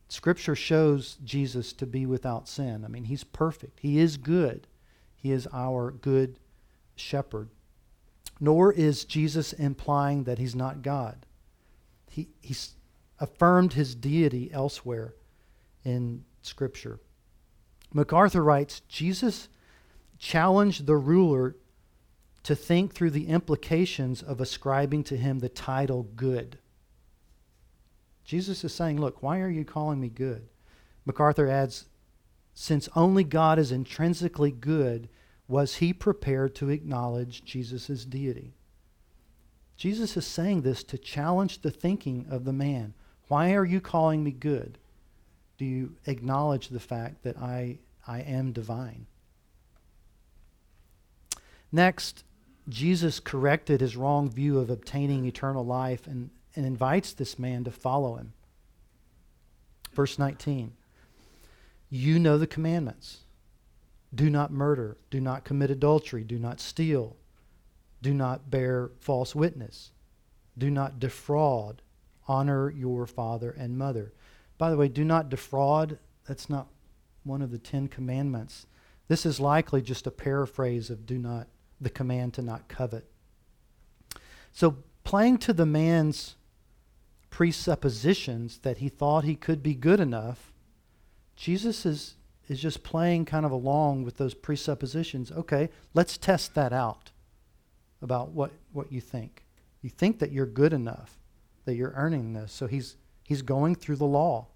[0.09, 2.85] Scripture shows Jesus to be without sin.
[2.85, 3.81] I mean, he's perfect.
[3.81, 4.69] He is good.
[5.17, 6.39] He is our good
[6.95, 7.49] shepherd.
[8.39, 11.27] Nor is Jesus implying that he's not God.
[12.09, 12.77] He, he's
[13.19, 15.15] affirmed his deity elsewhere
[15.85, 17.01] in Scripture.
[17.93, 19.49] MacArthur writes Jesus
[20.19, 21.57] challenged the ruler
[22.43, 26.59] to think through the implications of ascribing to him the title good.
[28.25, 30.49] Jesus is saying, Look, why are you calling me good?
[31.07, 31.87] MacArthur adds,
[32.55, 35.09] Since only God is intrinsically good,
[35.47, 38.55] was he prepared to acknowledge Jesus' deity?
[39.77, 42.95] Jesus is saying this to challenge the thinking of the man.
[43.29, 44.77] Why are you calling me good?
[45.59, 49.07] Do you acknowledge the fact that I, I am divine?
[51.73, 52.25] Next,
[52.69, 57.71] Jesus corrected his wrong view of obtaining eternal life and, and invites this man to
[57.71, 58.33] follow him.
[59.93, 60.73] Verse 19
[61.91, 63.19] You know the commandments.
[64.15, 64.97] Do not murder.
[65.11, 66.25] Do not commit adultery.
[66.25, 67.17] Do not steal.
[68.01, 69.91] Do not bear false witness.
[70.57, 71.83] Do not defraud.
[72.27, 74.13] Honor your father and mother.
[74.59, 75.99] By the way, do not defraud.
[76.27, 76.67] That's not
[77.25, 78.67] one of the Ten Commandments.
[79.07, 81.47] This is likely just a paraphrase of do not,
[81.81, 83.07] the command to not covet.
[84.53, 86.35] So, playing to the man's
[87.31, 90.53] presuppositions that he thought he could be good enough,
[91.37, 92.17] Jesus is,
[92.49, 95.31] is just playing kind of along with those presuppositions.
[95.31, 97.13] Okay, let's test that out
[98.03, 99.45] about what, what you think.
[99.83, 101.17] You think that you're good enough,
[101.65, 102.53] that you're earning this.
[102.53, 102.97] So he's,
[103.29, 104.47] he's going through the law.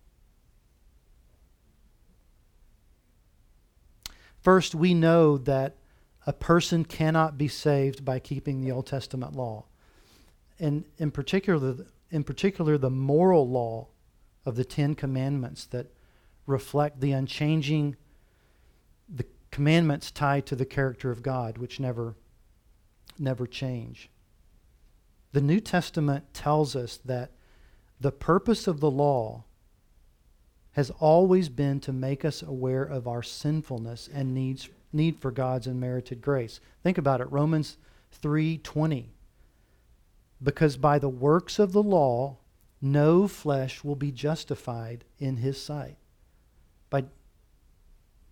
[4.41, 5.77] First, we know that
[6.27, 9.67] a person cannot be saved by keeping the Old Testament law.
[10.59, 13.89] And in particular, in particular, the moral law
[14.47, 15.93] of the Ten Commandments that
[16.47, 17.97] reflect the unchanging,
[19.07, 22.17] the commandments tied to the character of God, which never,
[23.19, 24.09] never change.
[25.33, 27.33] The New Testament tells us that
[28.03, 29.45] the purpose of the law
[30.73, 35.67] has always been to make us aware of our sinfulness and needs need for God's
[35.67, 36.61] unmerited grace.
[36.83, 37.31] Think about it.
[37.31, 37.77] Romans
[38.11, 39.13] 3:20.
[40.43, 42.39] Because by the works of the law
[42.81, 45.97] no flesh will be justified in his sight.
[46.91, 47.05] By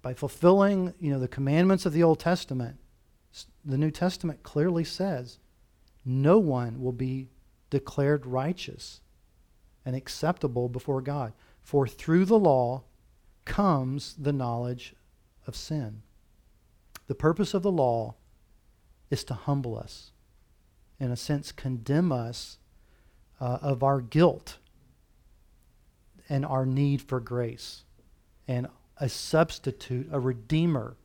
[0.02, 2.78] by fulfilling, you know, the commandments of the Old Testament,
[3.64, 5.38] the New Testament clearly says
[6.04, 7.28] no one will be
[7.68, 9.00] declared righteous
[9.84, 11.32] and acceptable before God.
[11.62, 12.84] For through the law
[13.44, 14.94] comes the knowledge
[15.46, 16.02] of sin.
[17.06, 18.14] The purpose of the law
[19.10, 20.12] is to humble us,
[20.98, 22.58] in a sense, condemn us
[23.40, 24.58] uh, of our guilt
[26.28, 27.82] and our need for grace,
[28.46, 30.96] and a substitute, a redeemer,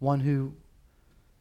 [0.00, 0.54] one who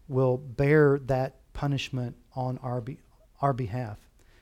[0.07, 2.99] will bear that punishment on our, be-
[3.41, 3.97] our behalf.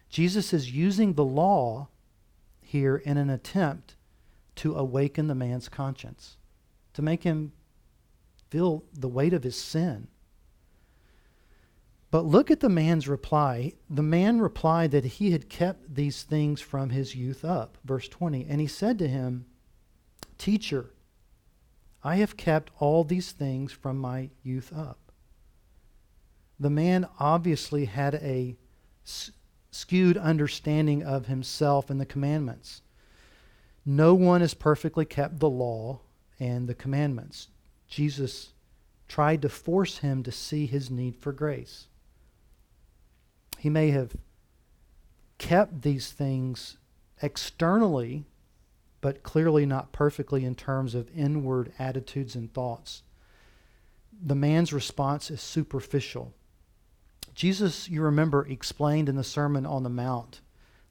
[0.10, 1.88] Jesus is using the law
[2.66, 3.96] here in an attempt
[4.56, 6.38] to awaken the man's conscience,
[6.94, 7.52] to make him
[8.50, 10.08] feel the weight of his sin.
[12.12, 13.74] But look at the man's reply.
[13.90, 17.78] The man replied that he had kept these things from his youth up.
[17.84, 18.46] Verse 20.
[18.48, 19.46] And he said to him,
[20.38, 20.92] Teacher,
[22.04, 25.12] I have kept all these things from my youth up.
[26.60, 28.56] The man obviously had a
[29.76, 32.82] skewed understanding of himself and the commandments.
[33.86, 36.00] No one has perfectly kept the law
[36.40, 37.50] and the commandments.
[37.88, 38.54] Jesus
[39.10, 41.88] tried to force him to see his need for grace.
[43.60, 44.16] He may have
[45.38, 46.78] kept these things
[47.22, 48.24] externally,
[49.02, 53.04] but clearly not perfectly in terms of inward attitudes and thoughts.
[54.26, 56.34] The man's response is superficial.
[57.36, 60.40] Jesus, you remember, explained in the Sermon on the Mount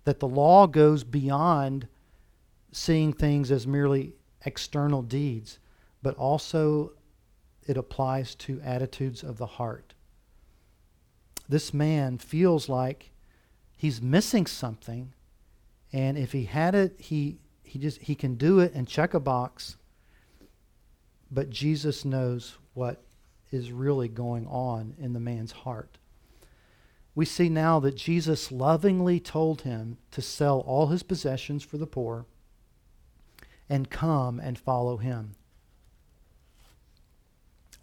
[0.05, 1.89] that the law goes beyond
[2.71, 4.13] seeing things as merely
[4.45, 5.59] external deeds,
[6.03, 6.93] but also
[7.67, 9.95] it applies to attitudes of the heart.
[11.49, 13.11] This man feels like
[13.75, 15.15] he's missing something,
[15.95, 19.21] and if he had it, he, he just he can do it and check a
[19.21, 19.77] box.
[21.31, 23.03] But Jesus knows what
[23.51, 25.97] is really going on in the man's heart
[27.15, 31.87] we see now that Jesus lovingly told him to sell all his possessions for the
[31.87, 32.27] poor
[33.69, 35.37] and come and follow him.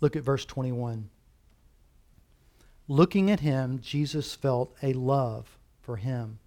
[0.01, 1.09] Look at verse 21.
[2.87, 6.39] Looking at him, Jesus felt a love for him.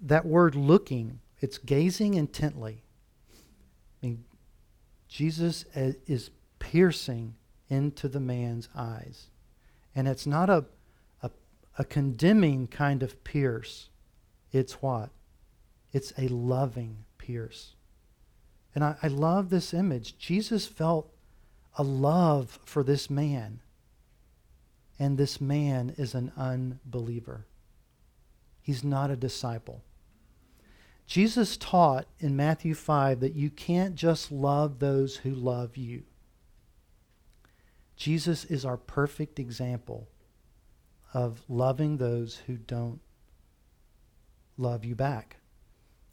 [0.00, 2.82] That word looking, it's gazing intently.
[4.02, 4.24] I mean,
[5.08, 7.34] Jesus is piercing
[7.68, 9.26] into the man's eyes.
[9.94, 10.64] And it's not a
[11.78, 13.88] a condemning kind of pierce.
[14.52, 15.10] It's what?
[15.92, 17.74] It's a loving pierce.
[18.74, 20.18] And I, I love this image.
[20.18, 21.12] Jesus felt
[21.76, 23.60] a love for this man.
[24.98, 27.46] And this man is an unbeliever.
[28.62, 29.82] He's not a disciple.
[31.06, 36.02] Jesus taught in Matthew 5 that you can't just love those who love you.
[37.96, 40.08] Jesus is our perfect example
[41.16, 43.00] of loving those who don't
[44.58, 45.36] love you back.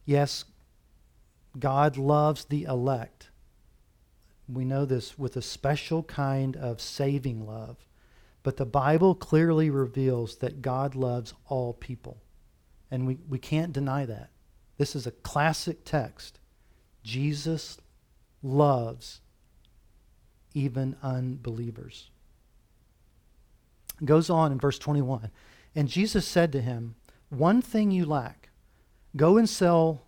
[0.06, 0.46] Yes,
[1.60, 3.30] God loves the elect.
[4.48, 7.76] We know this with a special kind of saving love.
[8.44, 12.22] But the Bible clearly reveals that God loves all people.
[12.90, 14.30] And we, we can't deny that.
[14.78, 16.40] This is a classic text.
[17.04, 17.78] Jesus
[18.42, 19.20] loves
[20.54, 22.10] even unbelievers.
[24.06, 25.32] Goes on in verse 21.
[25.76, 26.96] And Jesus said to him,
[27.30, 28.50] One thing you lack.
[29.16, 30.04] Go and sell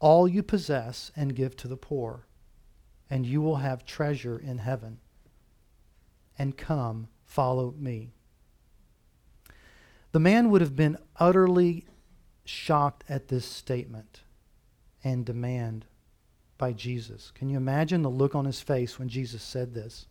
[0.00, 2.26] all you possess and give to the poor,
[3.08, 4.98] and you will have treasure in heaven.
[6.38, 8.10] And come, follow me.
[10.10, 11.86] The man would have been utterly
[12.44, 14.22] shocked at this statement
[15.04, 15.86] and demand
[16.58, 17.30] by Jesus.
[17.34, 20.06] Can you imagine the look on his face when Jesus said this?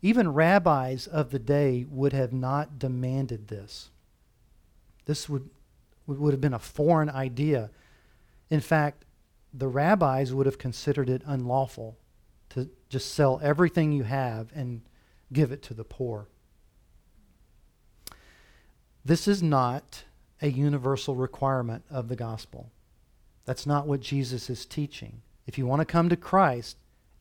[0.00, 3.90] Even rabbis of the day would have not demanded this.
[5.06, 5.50] This would,
[6.06, 7.70] would have been a foreign idea.
[8.50, 9.04] In fact,
[9.52, 11.96] the rabbis would have considered it unlawful
[12.50, 14.82] to just sell everything you have and
[15.32, 16.28] give it to the poor.
[19.04, 20.04] This is not
[20.40, 22.70] a universal requirement of the gospel.
[23.44, 25.22] That's not what Jesus is teaching.
[25.46, 26.76] If you want to come to Christ,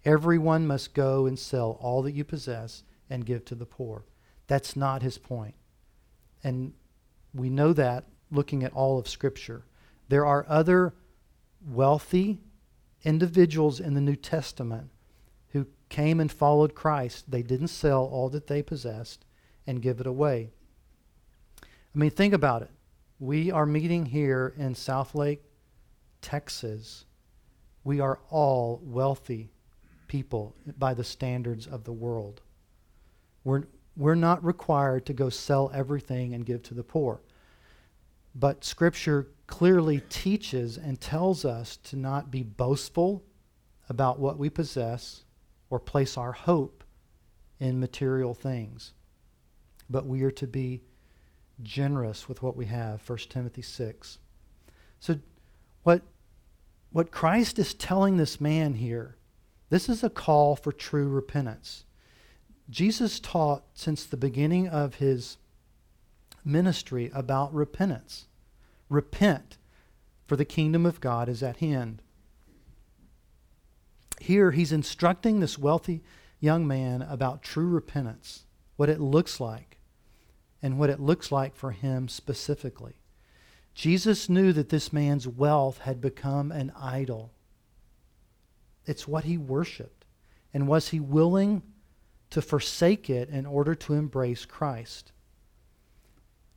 [0.08, 4.06] everyone must go and sell all that you possess and give to the poor.
[4.48, 5.54] That's not his point.
[6.46, 6.74] And
[7.34, 9.66] we know that looking at all of Scripture.
[10.08, 10.94] There are other
[11.70, 12.40] wealthy
[13.04, 14.90] individuals in the New Testament
[15.50, 17.30] who came and followed Christ.
[17.30, 19.26] They didn't sell all that they possessed
[19.68, 20.52] and give it away.
[21.64, 22.72] I mean, think about it.
[23.20, 25.40] We are meeting here in Southlake,
[26.22, 27.04] Texas.
[27.84, 29.52] We are all wealthy
[30.08, 32.42] people by the standards of the world.
[33.44, 33.64] We're,
[33.96, 37.22] we're not required to go sell everything and give to the poor.
[38.36, 43.24] But Scripture clearly teaches and tells us to not be boastful
[43.90, 45.24] about what we possess
[45.70, 46.84] or place our hope
[47.60, 48.94] in material things.
[49.90, 50.84] But we are to be
[51.64, 54.20] generous with what we have, 1 Timothy 6.
[55.00, 55.20] So,
[55.84, 56.02] what,
[56.92, 59.17] what Christ is telling this man here,
[59.70, 61.84] this is a call for true repentance.
[62.70, 65.38] Jesus taught since the beginning of his
[66.44, 68.28] ministry about repentance.
[68.90, 69.58] Repent,
[70.26, 72.02] for the kingdom of God is at hand.
[74.20, 76.04] Here, he's instructing this wealthy
[76.40, 78.46] young man about true repentance,
[78.76, 79.80] what it looks like,
[80.62, 83.02] and what it looks like for him specifically.
[83.76, 87.32] Jesus knew that this man's wealth had become an idol.
[88.88, 90.06] It's what he worshiped.
[90.54, 91.62] And was he willing
[92.32, 95.12] to forsake it in order to embrace Christ?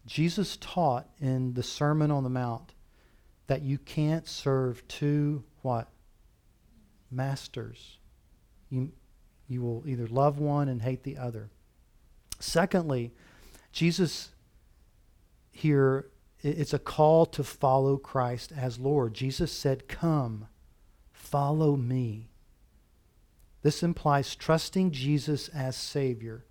[0.06, 2.74] Jesus taught in the Sermon on the Mount
[3.46, 5.88] that you can't serve two what?
[7.10, 7.98] Masters.
[8.70, 8.92] You,
[9.48, 11.50] you will either love one and hate the other.
[12.38, 13.12] Secondly,
[13.72, 14.30] Jesus
[15.50, 16.10] here,
[16.40, 19.14] it's a call to follow Christ as Lord.
[19.14, 20.46] Jesus said, Come,
[21.30, 22.30] follow me.
[23.62, 26.44] This implies trusting Jesus as Savior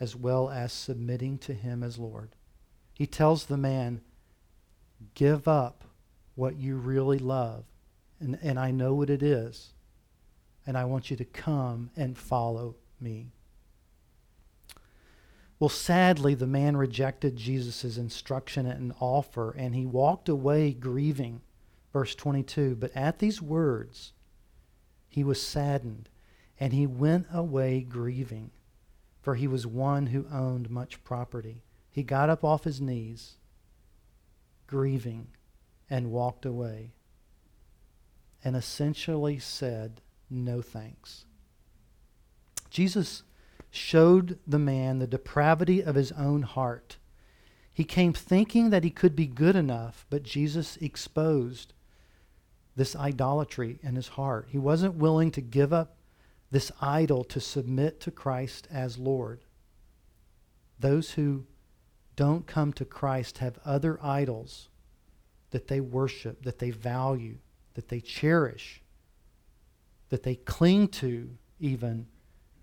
[0.00, 2.34] as well as submitting to Him as Lord.
[2.92, 4.00] He tells the man,
[5.14, 5.84] Give up
[6.34, 7.64] what you really love.
[8.20, 9.74] And, and I know what it is.
[10.66, 13.32] And I want you to come and follow me.
[15.58, 21.42] Well, sadly, the man rejected Jesus' instruction and offer, and he walked away grieving.
[21.92, 24.12] Verse 22 But at these words,
[25.12, 26.08] he was saddened,
[26.58, 28.50] and he went away grieving,
[29.20, 31.62] for he was one who owned much property.
[31.90, 33.34] He got up off his knees,
[34.66, 35.26] grieving,
[35.90, 36.92] and walked away,
[38.42, 40.00] and essentially said,
[40.30, 41.26] No thanks.
[42.70, 43.22] Jesus
[43.70, 46.96] showed the man the depravity of his own heart.
[47.70, 51.74] He came thinking that he could be good enough, but Jesus exposed
[52.76, 54.48] this idolatry in his heart.
[54.50, 55.96] He wasn't willing to give up
[56.50, 59.40] this idol to submit to Christ as Lord.
[60.78, 61.44] Those who
[62.16, 64.68] don't come to Christ have other idols
[65.50, 67.36] that they worship, that they value,
[67.74, 68.82] that they cherish,
[70.08, 72.06] that they cling to, even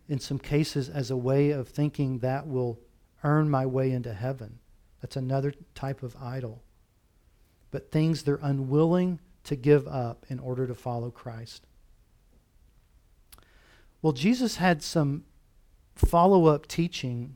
[0.07, 2.79] in some cases, as a way of thinking that will
[3.23, 4.59] earn my way into heaven.
[5.01, 6.63] That's another type of idol.
[7.71, 11.65] But things they're unwilling to give up in order to follow Christ.
[13.99, 15.25] Well, Jesus had some
[15.95, 17.35] follow up teaching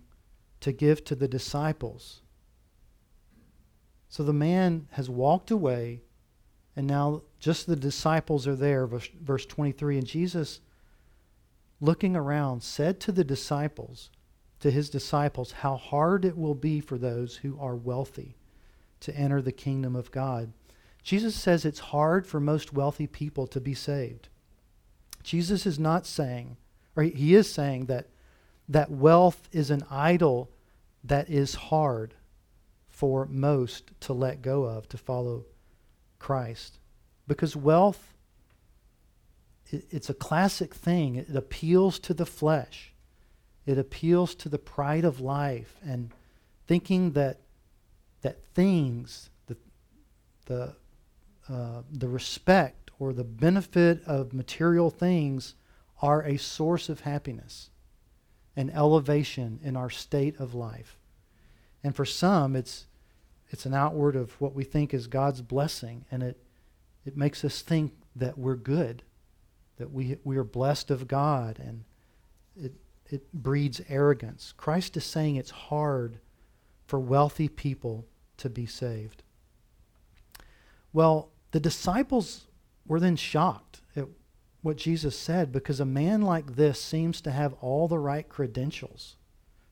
[0.59, 2.22] to give to the disciples.
[4.09, 6.03] So the man has walked away,
[6.76, 9.97] and now just the disciples are there, verse, verse 23.
[9.97, 10.61] And Jesus,
[11.82, 14.11] looking around, said to the disciples,
[14.59, 18.38] to his disciples, how hard it will be for those who are wealthy
[18.99, 20.53] to enter the kingdom of God.
[21.04, 24.30] Jesus says it's hard for most wealthy people to be saved.
[25.22, 26.58] Jesus is not saying,
[26.95, 28.08] or he is saying that
[28.70, 30.49] that wealth is an idol
[31.04, 32.14] that is hard
[32.88, 35.45] for most to let go of to follow
[36.20, 36.80] Christ.
[37.28, 38.14] Because wealth,
[39.72, 41.16] it, it's a classic thing.
[41.16, 42.93] It appeals to the flesh,
[43.66, 46.12] it appeals to the pride of life and
[46.68, 47.39] thinking that,
[48.22, 49.58] that things, the,
[50.45, 50.76] the,
[51.50, 55.56] uh, the respect or the benefit of material things
[56.02, 57.70] are a source of happiness
[58.56, 60.98] and elevation in our state of life.
[61.84, 62.88] And for some, it's,
[63.50, 66.38] it's an outward of what we think is God's blessing, and it,
[67.06, 69.04] it makes us think that we're good,
[69.78, 71.84] that we, we are blessed of God, and
[72.56, 72.74] it,
[73.10, 74.54] it breeds arrogance.
[74.56, 76.20] Christ is saying it's hard
[76.86, 78.06] for wealthy people
[78.38, 79.24] to be saved.
[80.94, 82.47] Well, the disciples
[82.86, 84.08] were then shocked at
[84.64, 89.16] what Jesus said because a man like this seems to have all the right credentials.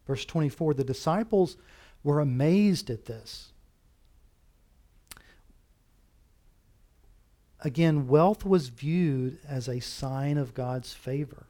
[0.05, 1.57] Verse 24 the disciples
[2.03, 3.51] were amazed at this.
[7.59, 11.47] Again, wealth was viewed as a sign of God's favor.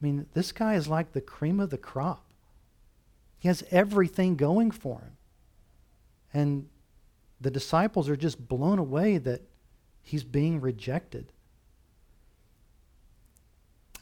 [0.00, 2.24] I mean, this guy is like the cream of the crop.
[3.38, 5.16] He has everything going for him.
[6.32, 6.68] And
[7.44, 9.42] the disciples are just blown away that
[10.02, 11.32] he's being rejected.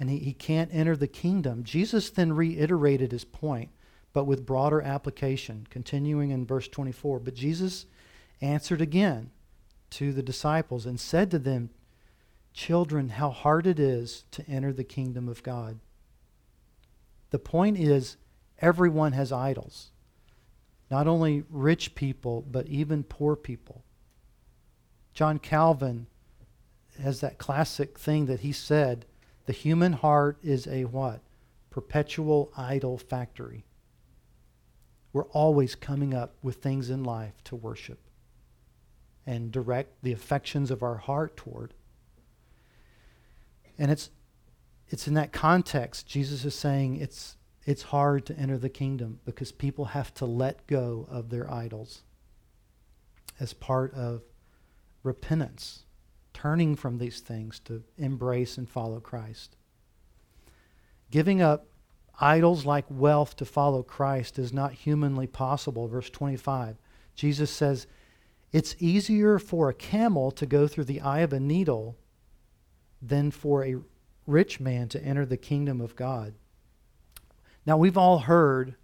[0.01, 1.63] And he, he can't enter the kingdom.
[1.63, 3.71] Jesus then reiterated his point
[4.13, 7.21] but with broader application, continuing in verse 24.
[7.21, 7.87] But Jesus
[8.41, 9.31] answered again
[9.91, 11.71] to the disciples and said to them,
[12.53, 15.79] Children, how hard it is to enter the kingdom of God.
[17.31, 18.19] The point is,
[18.61, 19.92] everyone has idols.
[20.93, 23.83] Not only rich people, but even poor people.
[25.15, 26.07] John Calvin
[27.01, 29.07] has that classic thing that he said
[29.47, 31.23] the human heart is a what?
[31.71, 33.65] Perpetual idol factory.
[35.15, 38.01] We're always coming up with things in life to worship
[39.25, 41.73] and direct the affections of our heart toward.
[43.79, 44.11] And it's
[44.91, 49.53] it's in that context Jesus is saying it's it's hard to enter the kingdom because
[49.53, 52.03] people have to let go of their idols
[53.39, 54.23] as part of
[55.03, 55.85] repentance,
[56.33, 59.57] turning from these things to embrace and follow Christ.
[61.11, 61.67] Giving up
[62.21, 65.89] idols like wealth to follow Christ is not humanly possible.
[65.89, 66.77] Verse 25.
[67.15, 67.87] Jesus says,
[68.53, 71.97] It's easier for a camel to go through the eye of a needle
[73.01, 73.77] than for a
[74.27, 76.35] rich man to enter the kingdom of God.
[77.65, 78.75] Now, we've all heard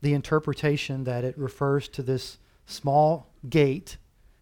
[0.00, 3.96] the interpretation that it refers to this small gate,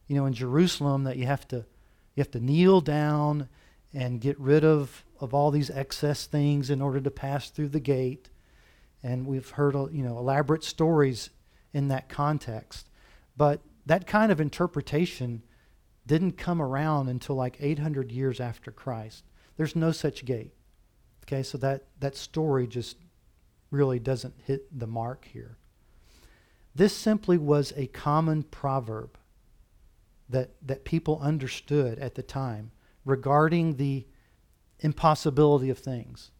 [0.06, 1.64] you know, in Jerusalem that you have to
[2.14, 3.48] you have to kneel down
[3.92, 7.80] and get rid of of all these excess things in order to pass through the
[7.80, 8.28] gate.
[9.02, 11.30] And we've heard, uh, you know, elaborate stories
[11.72, 12.88] in that context.
[13.36, 15.42] But that kind of interpretation
[16.06, 19.24] didn't come around until like 800 years after Christ.
[19.56, 20.52] There's no such gate.
[21.24, 22.96] Okay, so that, that story just
[23.70, 25.56] really doesn't hit the mark here.
[26.74, 29.16] This simply was a common proverb
[30.28, 32.70] that, that people understood at the time
[33.04, 34.06] regarding the
[34.80, 36.30] impossibility of things.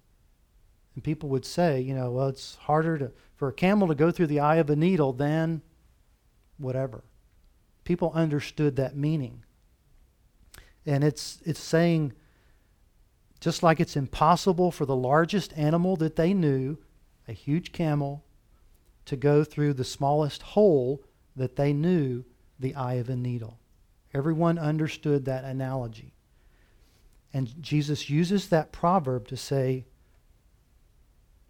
[0.95, 4.11] And people would say, you know, well, it's harder to, for a camel to go
[4.11, 5.63] through the eye of a needle than
[6.59, 7.05] whatever.
[7.85, 9.45] People understood that meaning.
[10.85, 12.13] And it's, it's saying,
[13.41, 16.79] just like it's impossible for the largest animal that they knew,
[17.29, 18.25] a huge camel,
[19.05, 21.03] to go through the smallest hole
[21.35, 22.25] that they knew,
[22.59, 23.59] the eye of a needle.
[24.13, 26.15] Everyone understood that analogy.
[27.33, 29.85] And Jesus uses that proverb to say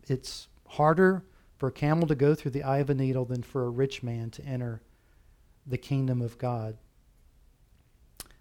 [0.08, 1.24] it's harder
[1.56, 4.02] for a camel to go through the eye of a needle than for a rich
[4.02, 4.82] man to enter
[5.66, 6.76] the kingdom of God.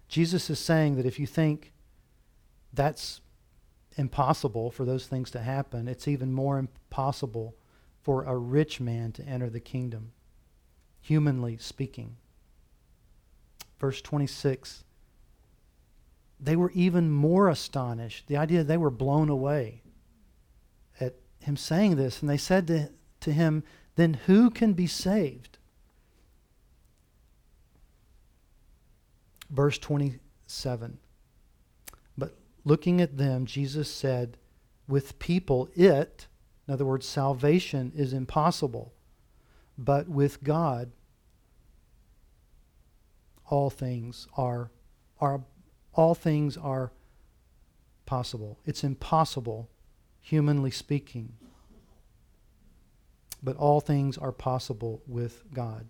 [0.08, 1.72] Jesus is saying that if you think
[2.72, 3.20] that's
[3.96, 7.54] impossible for those things to happen, it's even more impossible
[8.02, 10.12] for a rich man to enter the kingdom,
[11.00, 12.16] humanly speaking.
[13.78, 14.84] Verse 26
[16.38, 18.26] they were even more astonished.
[18.26, 19.82] The idea they were blown away
[21.00, 22.20] at him saying this.
[22.20, 22.90] And they said to,
[23.20, 23.62] to him,
[23.96, 25.58] Then who can be saved?
[29.48, 30.98] Verse 27.
[32.66, 34.38] Looking at them, Jesus said,
[34.88, 36.26] With people, it,
[36.66, 38.92] in other words, salvation is impossible.
[39.78, 40.90] But with God,
[43.48, 44.72] all things are,
[45.20, 45.42] are
[45.94, 46.90] all things are
[48.04, 48.58] possible.
[48.66, 49.70] It's impossible,
[50.20, 51.34] humanly speaking.
[53.44, 55.86] But all things are possible with God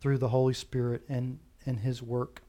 [0.00, 2.42] through the Holy Spirit and, and His work.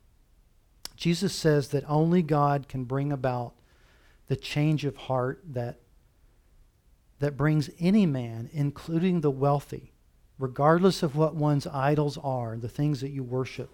[1.04, 3.56] Jesus says that only God can bring about
[4.28, 5.80] the change of heart that,
[7.20, 9.91] that brings any man, including the wealthy,
[10.39, 13.70] regardless of what one's idols are, the things that you worship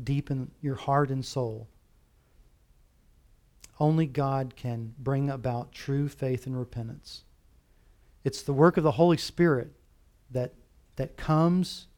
[0.00, 1.66] deep in your heart and soul.
[3.80, 7.24] Only God can bring about true faith and repentance.
[8.22, 9.72] It's the work of the Holy Spirit
[10.30, 10.54] that,
[10.94, 11.88] that comes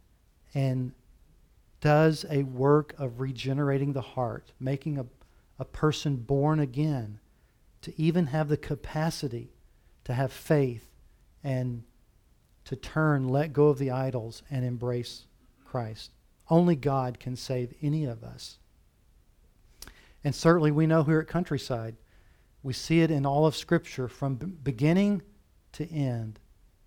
[0.54, 0.92] and
[1.84, 5.04] does a work of regenerating the heart, making a,
[5.58, 7.20] a person born again
[7.82, 9.52] to even have the capacity
[10.04, 10.86] to have faith
[11.42, 11.82] and
[12.64, 15.26] to turn, let go of the idols, and embrace
[15.62, 16.12] Christ.
[16.48, 18.56] Only God can save any of us.
[20.24, 21.96] And certainly we know here at Countryside,
[22.62, 25.20] we see it in all of Scripture from beginning
[25.72, 26.40] to end.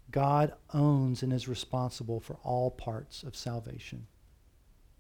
[0.10, 4.08] God owns and is responsible for all parts of salvation.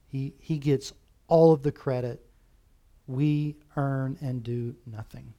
[0.07, 0.93] He, he gets
[1.27, 2.25] all of the credit.
[3.05, 5.33] We earn and do nothing.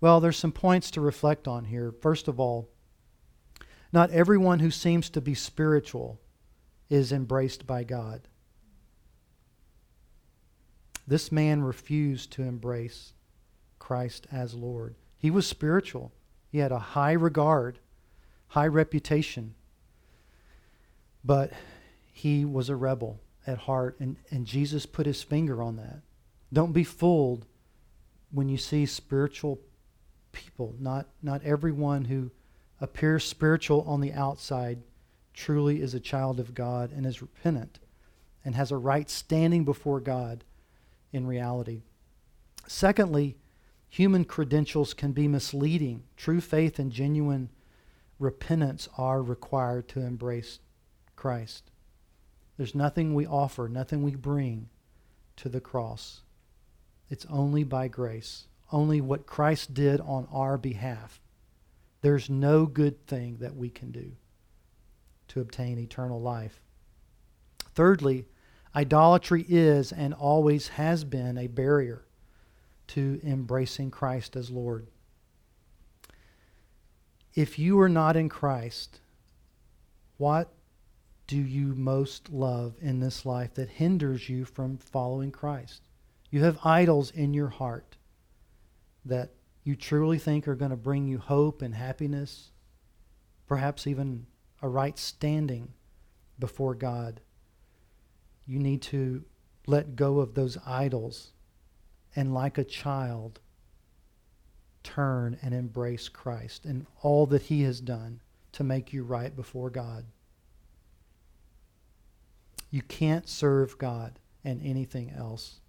[0.00, 1.92] Well, there's some points to reflect on here.
[1.92, 2.68] First of all,
[3.92, 6.20] not everyone who seems to be spiritual
[6.88, 8.22] is embraced by God.
[11.06, 13.12] This man refused to embrace
[13.78, 14.94] Christ as Lord.
[15.18, 16.12] He was spiritual.
[16.50, 17.78] He had a high regard,
[18.48, 19.54] high reputation.
[21.24, 21.52] But
[22.12, 26.00] he was a rebel at heart, and, and Jesus put his finger on that.
[26.52, 27.46] Don't be fooled
[28.30, 29.60] when you see spiritual
[30.32, 30.74] people.
[30.78, 32.30] Not, not everyone who
[32.80, 34.82] appears spiritual on the outside
[35.34, 37.78] truly is a child of God and is repentant
[38.44, 40.44] and has a right standing before God
[41.12, 41.82] in reality.
[42.66, 43.36] Secondly,
[43.88, 46.04] human credentials can be misleading.
[46.16, 47.50] True faith and genuine
[48.18, 50.60] repentance are required to embrace
[51.16, 51.69] Christ.
[52.60, 54.68] There's nothing we offer, nothing we bring
[55.36, 56.20] to the cross.
[57.08, 61.22] It's only by grace, only what Christ did on our behalf.
[62.02, 64.12] There's no good thing that we can do
[65.28, 66.60] to obtain eternal life.
[67.74, 68.26] Thirdly,
[68.76, 72.04] idolatry is and always has been a barrier
[72.88, 74.86] to embracing Christ as Lord.
[77.34, 79.00] If you are not in Christ,
[80.18, 80.52] what
[81.30, 85.80] do you most love in this life that hinders you from following Christ?
[86.28, 87.96] You have idols in your heart
[89.04, 89.30] that
[89.62, 92.50] you truly think are going to bring you hope and happiness,
[93.46, 94.26] perhaps even
[94.60, 95.72] a right standing
[96.40, 97.20] before God.
[98.44, 99.24] You need to
[99.68, 101.30] let go of those idols
[102.16, 103.38] and, like a child,
[104.82, 108.20] turn and embrace Christ and all that He has done
[108.50, 110.06] to make you right before God.
[112.70, 115.60] You can't serve God and anything else.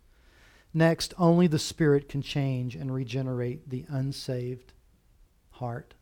[0.74, 4.74] Next, only the Spirit can change and regenerate the unsaved
[5.52, 5.96] heart.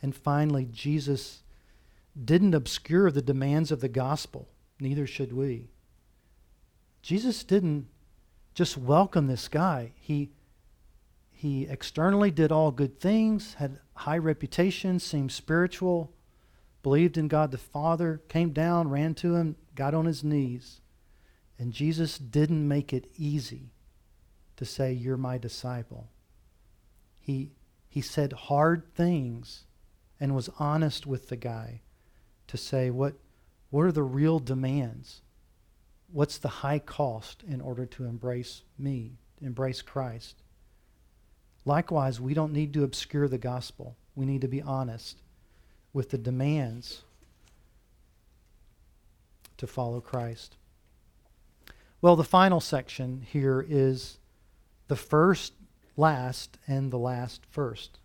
[0.00, 1.42] And finally, Jesus
[2.22, 4.48] didn't obscure the demands of the gospel.
[4.78, 5.70] Neither should we.
[7.02, 7.88] Jesus didn't
[8.54, 9.92] just welcome this guy.
[9.96, 10.30] He,
[11.32, 16.12] he externally did all good things, had high reputation, seemed spiritual,
[16.84, 20.82] believed in God the Father, came down, ran to him, got on his knees.
[21.58, 23.72] And Jesus didn't make it easy
[24.56, 26.10] to say, You're my disciple.
[27.18, 27.50] He,
[27.88, 29.64] he said hard things
[30.20, 31.80] and was honest with the guy
[32.48, 33.14] to say, What,
[33.70, 35.22] what are the real demands?
[36.12, 40.42] What's the high cost in order to embrace me, embrace Christ?
[41.64, 43.96] Likewise, we don't need to obscure the gospel.
[44.14, 45.22] We need to be honest
[45.94, 47.02] with the demands
[49.56, 50.56] to follow Christ.
[52.02, 54.18] Well, the final section here is
[54.88, 55.54] the first
[55.96, 57.98] last and the last first.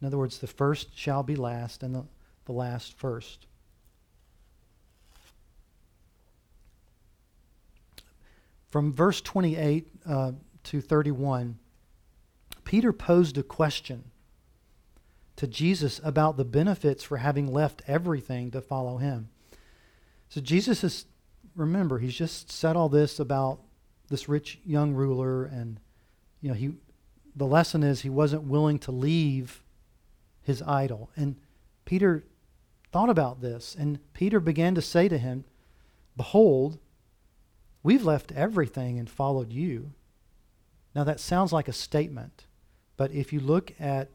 [0.00, 2.04] In other words, the first shall be last and the,
[2.44, 3.46] the last first.
[8.68, 10.32] From verse 28 uh,
[10.64, 11.58] to 31,
[12.64, 14.04] Peter posed a question
[15.36, 19.28] to Jesus about the benefits for having left everything to follow him.
[20.28, 21.06] So Jesus is,
[21.54, 23.60] remember, he's just said all this about
[24.08, 25.80] this rich young ruler, and
[26.40, 26.74] you know he,
[27.34, 29.62] the lesson is he wasn't willing to leave
[30.42, 31.10] his idol.
[31.16, 31.36] And
[31.84, 32.24] Peter
[32.92, 35.44] thought about this, and Peter began to say to him,
[36.16, 36.78] "Behold,
[37.82, 39.92] we've left everything and followed you.
[40.94, 42.46] Now, that sounds like a statement,
[42.96, 44.10] but if you look at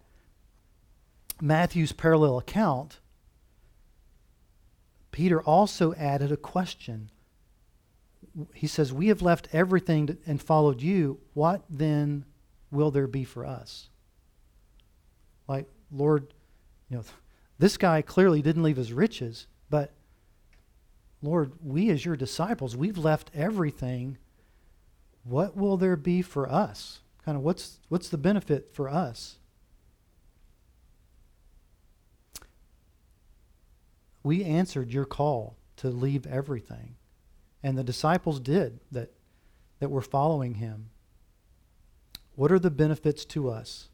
[1.42, 3.00] Matthew's parallel account,
[5.12, 7.10] Peter also added a question.
[8.54, 11.20] He says, We have left everything and followed you.
[11.34, 12.26] What then
[12.72, 13.90] will there be for us?
[15.48, 16.34] Like, Lord,
[16.90, 17.04] you know,
[17.60, 19.92] this guy clearly didn't leave his riches, but
[21.22, 24.18] Lord, we as your disciples, we've left everything.
[25.24, 27.02] What will there be for us?
[27.24, 29.38] Kind of what's what's the benefit for us?
[34.24, 36.96] We answered your call to leave everything.
[37.64, 39.14] And the disciples did that,
[39.80, 40.90] that were following him.
[42.36, 43.90] What are the benefits to us?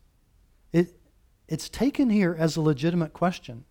[0.72, 0.96] It,
[1.48, 3.66] it's taken here as a legitimate question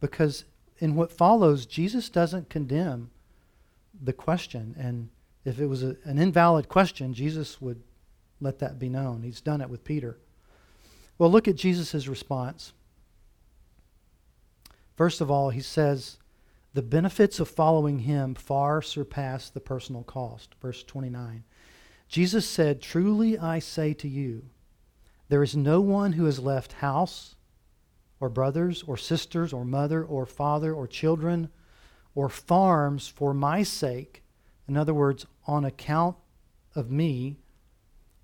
[0.00, 0.44] because
[0.78, 3.10] in what follows, Jesus doesn't condemn
[4.02, 4.74] the question.
[4.78, 5.08] And
[5.44, 7.82] if it was a, an invalid question, Jesus would
[8.40, 9.22] let that be known.
[9.22, 10.18] He's done it with Peter.
[11.18, 12.72] Well, look at Jesus' response.
[14.96, 16.18] First of all, he says,
[16.74, 20.56] the benefits of following him far surpass the personal cost.
[20.60, 21.44] Verse 29.
[22.08, 24.46] Jesus said, Truly I say to you,
[25.28, 27.36] there is no one who has left house,
[28.20, 31.48] or brothers, or sisters, or mother, or father, or children,
[32.14, 34.22] or farms for my sake,
[34.68, 36.16] in other words, on account
[36.74, 37.38] of me,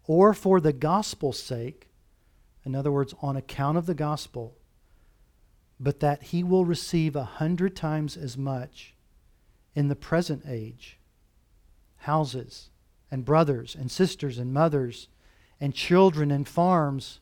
[0.07, 1.89] or for the gospel's sake,
[2.65, 4.57] in other words, on account of the gospel,
[5.83, 8.95] but that he will receive a hundred times as much
[9.75, 10.99] in the present age
[12.05, 12.71] houses
[13.11, 15.09] and brothers and sisters and mothers
[15.61, 17.21] and children and farms,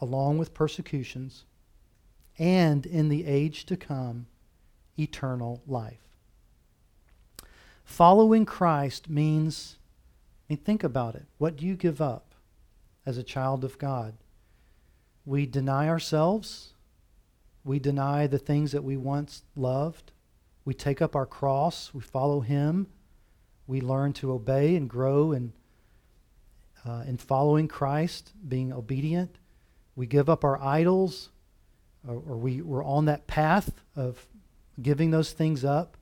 [0.00, 1.44] along with persecutions,
[2.38, 4.26] and in the age to come,
[4.98, 6.16] eternal life.
[7.84, 9.78] Following Christ means,
[10.48, 11.24] I mean, think about it.
[11.38, 12.34] What do you give up
[13.06, 14.14] as a child of God?
[15.24, 16.73] We deny ourselves
[17.64, 20.12] we deny the things that we once loved.
[20.64, 21.92] We take up our cross.
[21.94, 22.86] We follow Him.
[23.66, 25.54] We learn to obey and grow in,
[26.86, 29.38] uh, in following Christ, being obedient.
[29.96, 31.30] We give up our idols,
[32.06, 34.26] or, or we, we're on that path of
[34.80, 35.96] giving those things up.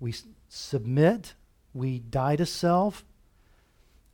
[0.00, 1.34] We s- submit.
[1.74, 3.04] We die to self.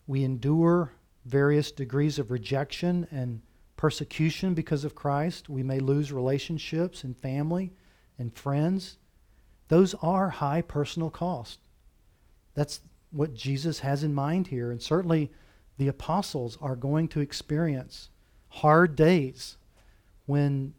[0.07, 0.93] We endure
[1.25, 3.43] various degrees of rejection and
[3.81, 5.49] persecution because of Christ.
[5.49, 7.73] We may lose relationships and family
[8.19, 8.99] and friends.
[9.69, 11.57] Those are high personal costs.
[12.53, 14.71] That's what Jesus has in mind here.
[14.71, 15.33] And certainly
[15.79, 18.11] the apostles are going to experience
[18.49, 19.57] hard days
[20.27, 20.75] when,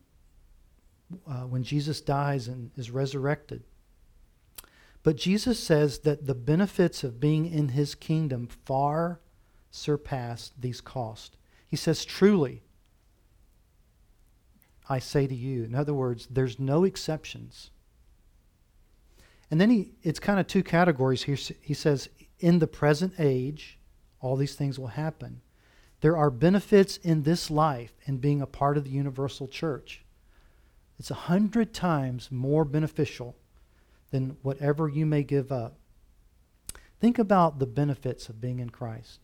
[1.28, 3.64] uh, when Jesus dies and is resurrected.
[5.02, 9.22] But Jesus says that the benefits of being in his kingdom far
[9.72, 11.36] surpass these costs.
[11.68, 12.62] He says, truly,
[14.92, 15.64] I say to you.
[15.64, 17.72] In other words, there's no exceptions.
[19.50, 21.38] And then he, it's kind of two categories here.
[21.62, 22.10] He says,
[22.42, 23.80] in the present age,
[24.20, 25.40] all these things will happen.
[26.02, 30.04] There are benefits in this life in being a part of the universal church.
[31.00, 33.38] It's a hundred times more beneficial
[34.10, 35.78] than whatever you may give up.
[37.00, 39.22] Think about the benefits of being in Christ,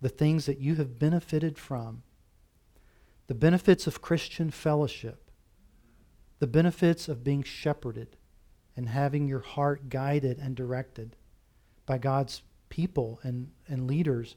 [0.00, 2.04] the things that you have benefited from
[3.32, 5.30] the benefits of Christian fellowship,
[6.38, 8.18] the benefits of being shepherded
[8.76, 11.16] and having your heart guided and directed
[11.86, 14.36] by God's people and, and leaders,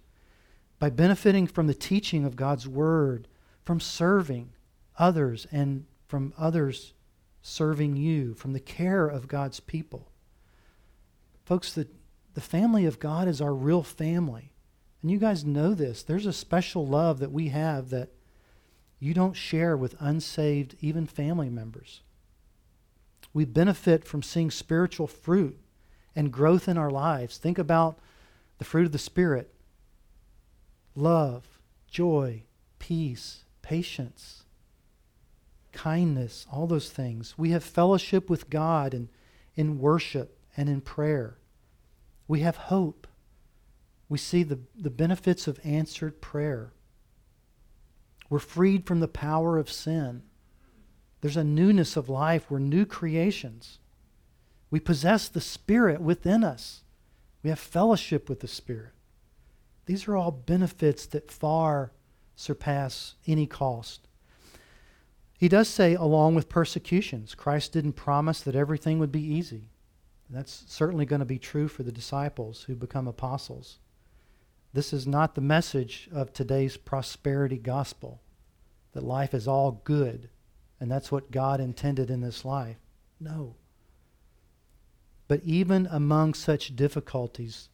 [0.80, 3.28] by benefiting from the teaching of God's Word,
[3.66, 4.54] from serving
[4.98, 6.94] others and from others
[7.42, 10.10] serving you, from the care of God's people.
[11.44, 11.90] Folks, the,
[12.34, 14.54] the family of God is our real family.
[15.02, 16.02] And you guys know this.
[16.02, 18.15] There's a special love that we have that
[19.00, 22.02] you don't share with unsaved, even family members.
[23.34, 25.60] We benefit from seeing spiritual fruit
[26.16, 27.38] and growth in our lives.
[27.38, 28.00] Think about
[28.58, 29.52] the fruit of the Spirit
[30.96, 32.44] love, joy,
[32.80, 34.44] peace, patience,
[35.74, 37.38] kindness, all those things.
[37.38, 39.10] We have fellowship with God and
[39.56, 41.38] in worship and in prayer.
[42.28, 43.08] We have hope.
[44.08, 46.72] We see the, the benefits of answered prayer.
[48.36, 50.24] We're freed from the power of sin.
[51.22, 52.52] There's a newness of life.
[52.52, 53.80] We're new creations.
[54.70, 56.84] We possess the Spirit within us.
[57.44, 58.92] We have fellowship with the Spirit.
[59.86, 61.94] These are all benefits that far
[62.36, 64.10] surpass any cost.
[65.38, 69.70] He does say, along with persecutions, Christ didn't promise that everything would be easy.
[70.30, 73.80] That's certainly going to be true for the disciples who become apostles.
[74.74, 78.20] This is not the message of today's prosperity gospel,
[78.96, 80.30] that life is all good
[80.80, 82.78] and that's what God intended in this life.
[83.20, 83.56] No.
[85.28, 87.70] But even among such difficulties,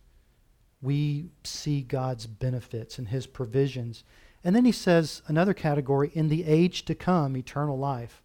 [0.81, 4.03] we see God's benefits and his provisions.
[4.43, 8.21] And then he says another category in the age to come, eternal life.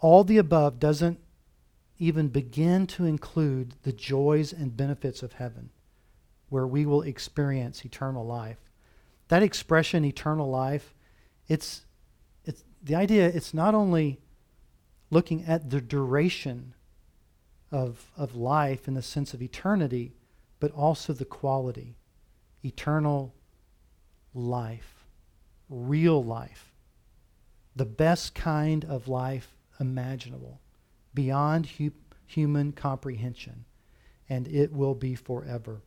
[0.00, 1.20] All the above doesn't
[1.98, 5.70] even begin to include the joys and benefits of heaven,
[6.48, 8.58] where we will experience eternal life.
[9.32, 10.92] That expression, eternal life,
[11.48, 11.86] it's,
[12.44, 14.20] it's the idea, it's not only
[15.08, 16.74] looking at the duration
[17.70, 20.12] of, of life in the sense of eternity,
[20.60, 21.96] but also the quality.
[22.62, 23.32] Eternal
[24.34, 25.06] life,
[25.70, 26.74] real life,
[27.74, 30.60] the best kind of life imaginable,
[31.14, 31.92] beyond hu-
[32.26, 33.64] human comprehension,
[34.28, 35.80] and it will be forever.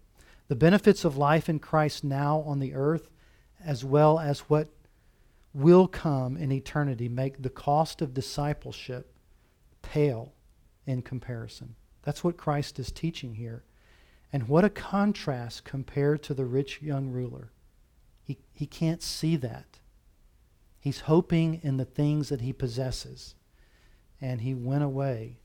[0.47, 3.11] The benefits of life in Christ now on the earth,
[3.65, 4.69] as well as what
[5.53, 9.13] will come in eternity, make the cost of discipleship
[9.81, 10.33] pale
[10.85, 11.75] in comparison.
[12.03, 13.63] That's what Christ is teaching here.
[14.31, 17.51] And what a contrast compared to the rich young ruler.
[18.23, 19.79] He, he can't see that.
[20.79, 23.35] He's hoping in the things that he possesses
[24.21, 25.39] and he went away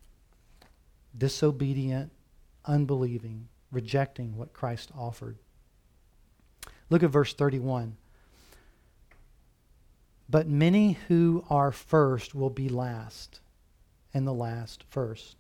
[1.17, 2.13] disobedient,
[2.65, 5.39] unbelieving, rejecting what Christ offered.
[6.89, 7.97] Look at verse 31.
[10.31, 13.41] But many who are first will be last,
[14.15, 15.37] and the last first.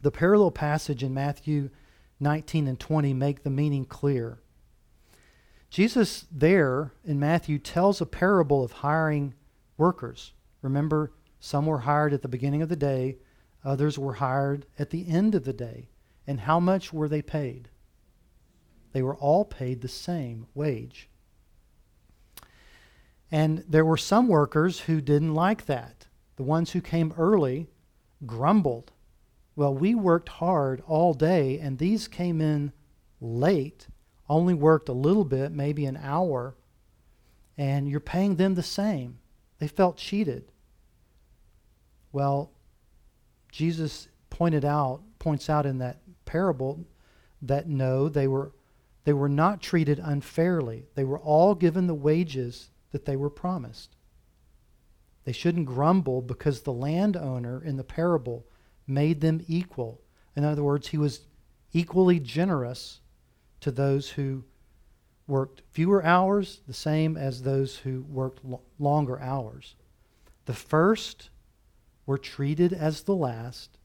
[0.00, 1.68] The parallel passage in Matthew
[2.18, 4.38] 19 and 20 make the meaning clear.
[5.68, 9.34] Jesus there in Matthew tells a parable of hiring
[9.76, 10.32] workers.
[10.62, 13.18] Remember, some were hired at the beginning of the day,
[13.62, 15.90] others were hired at the end of the day.
[16.26, 17.68] And how much were they paid?
[18.92, 21.07] They were all paid the same wage.
[23.30, 26.06] And there were some workers who didn't like that.
[26.36, 27.68] The ones who came early
[28.26, 28.92] grumbled.
[29.56, 32.72] Well, we worked hard all day, and these came in
[33.20, 33.88] late,
[34.28, 36.56] only worked a little bit, maybe an hour,
[37.56, 39.18] and you're paying them the same.
[39.58, 40.52] They felt cheated.
[42.12, 42.52] Well,
[43.50, 46.86] Jesus pointed out, points out in that parable
[47.42, 48.52] that no, they were,
[49.04, 50.86] they were not treated unfairly.
[50.94, 53.96] They were all given the wages that they were promised.
[55.24, 58.46] They shouldn't grumble because the landowner in the parable
[58.86, 60.00] made them equal.
[60.34, 61.26] In other words, he was
[61.72, 63.00] equally generous
[63.60, 64.44] to those who
[65.26, 69.74] worked fewer hours, the same as those who worked lo- longer hours.
[70.46, 71.28] The first
[72.06, 73.78] were treated as the last,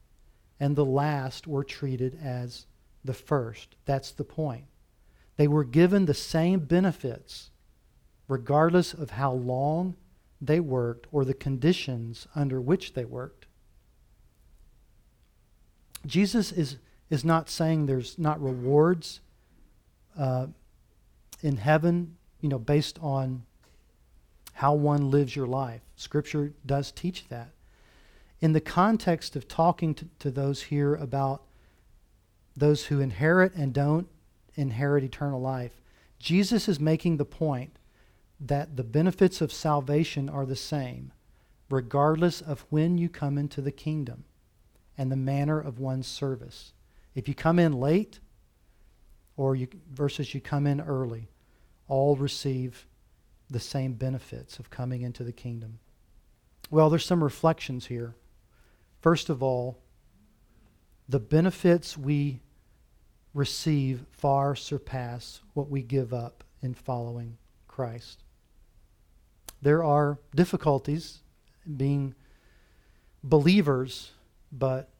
[0.58, 2.64] and the last were treated as
[3.04, 3.76] the first.
[3.84, 4.64] That's the point.
[5.36, 7.50] They were given the same benefits,
[8.28, 9.96] regardless of how long
[10.40, 13.46] they worked or the conditions under which they worked.
[16.06, 16.76] Jesus is,
[17.08, 19.20] is not saying there's not rewards
[20.18, 20.46] uh,
[21.42, 23.42] in heaven, you know, based on
[24.52, 25.80] how one lives your life.
[25.96, 27.54] Scripture does teach that
[28.44, 31.44] in the context of talking to, to those here about
[32.54, 34.06] those who inherit and don't
[34.54, 35.80] inherit eternal life,
[36.18, 37.78] Jesus is making the point
[38.46, 41.12] that the benefits of salvation are the same,
[41.70, 44.24] regardless of when you come into the kingdom
[44.98, 46.72] and the manner of one's service.
[47.14, 48.20] If you come in late,
[49.36, 51.28] or you, versus you come in early,
[51.88, 52.86] all receive
[53.50, 55.78] the same benefits of coming into the kingdom.
[56.70, 58.14] Well, there's some reflections here.
[59.00, 59.78] First of all,
[61.08, 62.40] the benefits we
[63.34, 67.36] receive far surpass what we give up in following
[67.68, 68.23] Christ.
[69.64, 71.20] There are difficulties
[71.78, 72.14] being
[73.22, 74.12] believers,
[74.52, 74.90] but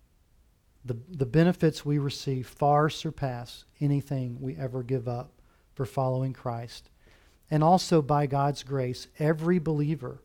[0.82, 5.32] the, the benefits we receive far surpass anything we ever give up
[5.74, 6.88] for following Christ.
[7.50, 10.22] And also, by God's grace, every believer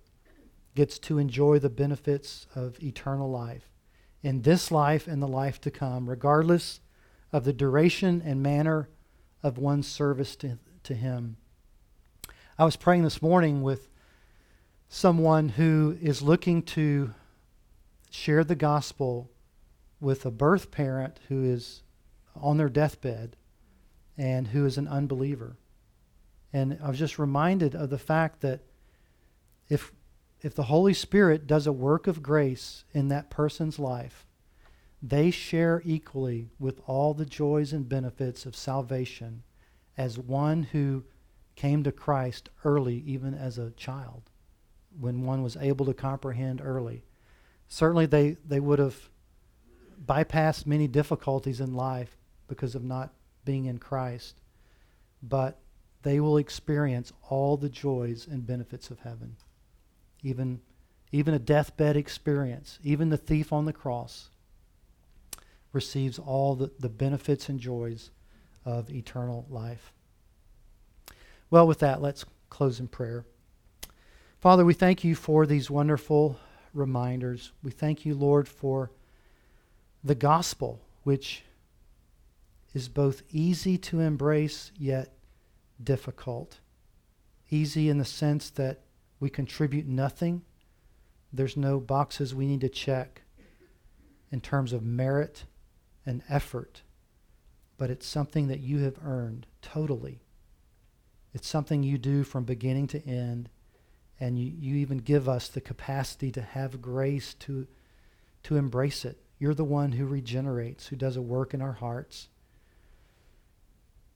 [0.73, 3.69] gets to enjoy the benefits of eternal life
[4.23, 6.79] in this life and the life to come, regardless
[7.33, 8.87] of the duration and manner
[9.43, 11.35] of one's service to, to Him.
[12.57, 13.89] I was praying this morning with
[14.89, 17.13] someone who is looking to
[18.09, 19.29] share the gospel
[20.01, 21.83] with a birth parent who is
[22.35, 23.35] on their deathbed
[24.17, 25.55] and who is an unbeliever.
[26.51, 28.61] And I was just reminded of the fact that
[29.69, 29.93] if
[30.41, 34.25] if the Holy Spirit does a work of grace in that person's life,
[35.01, 39.43] they share equally with all the joys and benefits of salvation
[39.97, 41.03] as one who
[41.57, 44.29] came to Christ early, even as a child,
[44.99, 47.03] when one was able to comprehend early.
[47.67, 49.09] Certainly, they, they would have
[50.05, 53.13] bypassed many difficulties in life because of not
[53.45, 54.35] being in Christ,
[55.21, 55.59] but
[56.01, 59.35] they will experience all the joys and benefits of heaven.
[60.23, 60.61] Even,
[61.11, 64.29] even a deathbed experience, even the thief on the cross
[65.71, 68.09] receives all the, the benefits and joys
[68.65, 69.93] of eternal life.
[71.49, 73.25] Well, with that, let's close in prayer.
[74.39, 76.39] Father, we thank you for these wonderful
[76.73, 77.51] reminders.
[77.61, 78.89] We thank you, Lord, for
[80.01, 81.43] the gospel, which
[82.73, 85.11] is both easy to embrace yet
[85.83, 86.59] difficult.
[87.49, 88.79] Easy in the sense that
[89.19, 90.43] we contribute nothing,
[91.33, 93.23] there's no boxes we need to check
[94.31, 95.43] in terms of merit
[96.05, 96.83] and effort,
[97.77, 100.21] but it's something that you have earned totally.
[101.33, 103.49] It's something you do from beginning to end,
[104.19, 107.67] and you, you even give us the capacity to have grace to,
[108.43, 109.17] to embrace it.
[109.37, 112.27] You're the one who regenerates, who does a work in our hearts.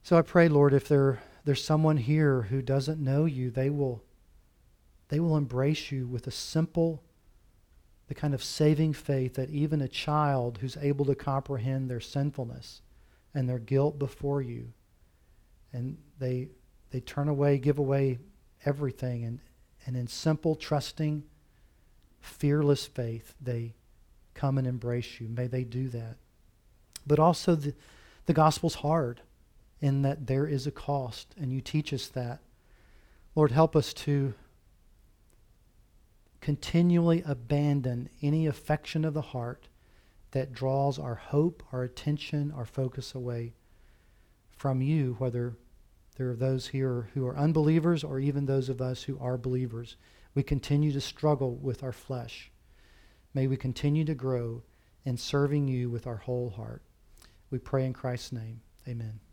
[0.03, 4.03] So I pray, Lord, if there, there's someone here who doesn't know you, they will,
[5.07, 7.01] they will embrace you with a simple,
[8.07, 12.81] the kind of saving faith that even a child who's able to comprehend their sinfulness
[13.33, 14.73] and their guilt before you,
[15.71, 16.49] and they,
[16.91, 18.19] they turn away, give away
[18.65, 19.39] everything, and,
[19.85, 21.23] and in simple, trusting,
[22.19, 23.75] fearless faith, they
[24.33, 25.27] come and embrace you.
[25.27, 26.15] May they do that.
[27.05, 27.73] But also, the,
[28.25, 29.21] the gospel's hard
[29.81, 32.39] in that there is a cost, and you teach us that.
[33.35, 34.33] Lord, help us to
[36.39, 39.67] continually abandon any affection of the heart
[40.31, 43.53] that draws our hope, our attention, our focus away
[44.55, 45.55] from you, whether
[46.15, 49.95] there are those here who are unbelievers or even those of us who are believers.
[50.35, 52.51] We continue to struggle with our flesh.
[53.33, 54.63] May we continue to grow
[55.05, 56.83] in serving you with our whole heart.
[57.49, 58.61] We pray in Christ's name.
[58.87, 59.23] Amen.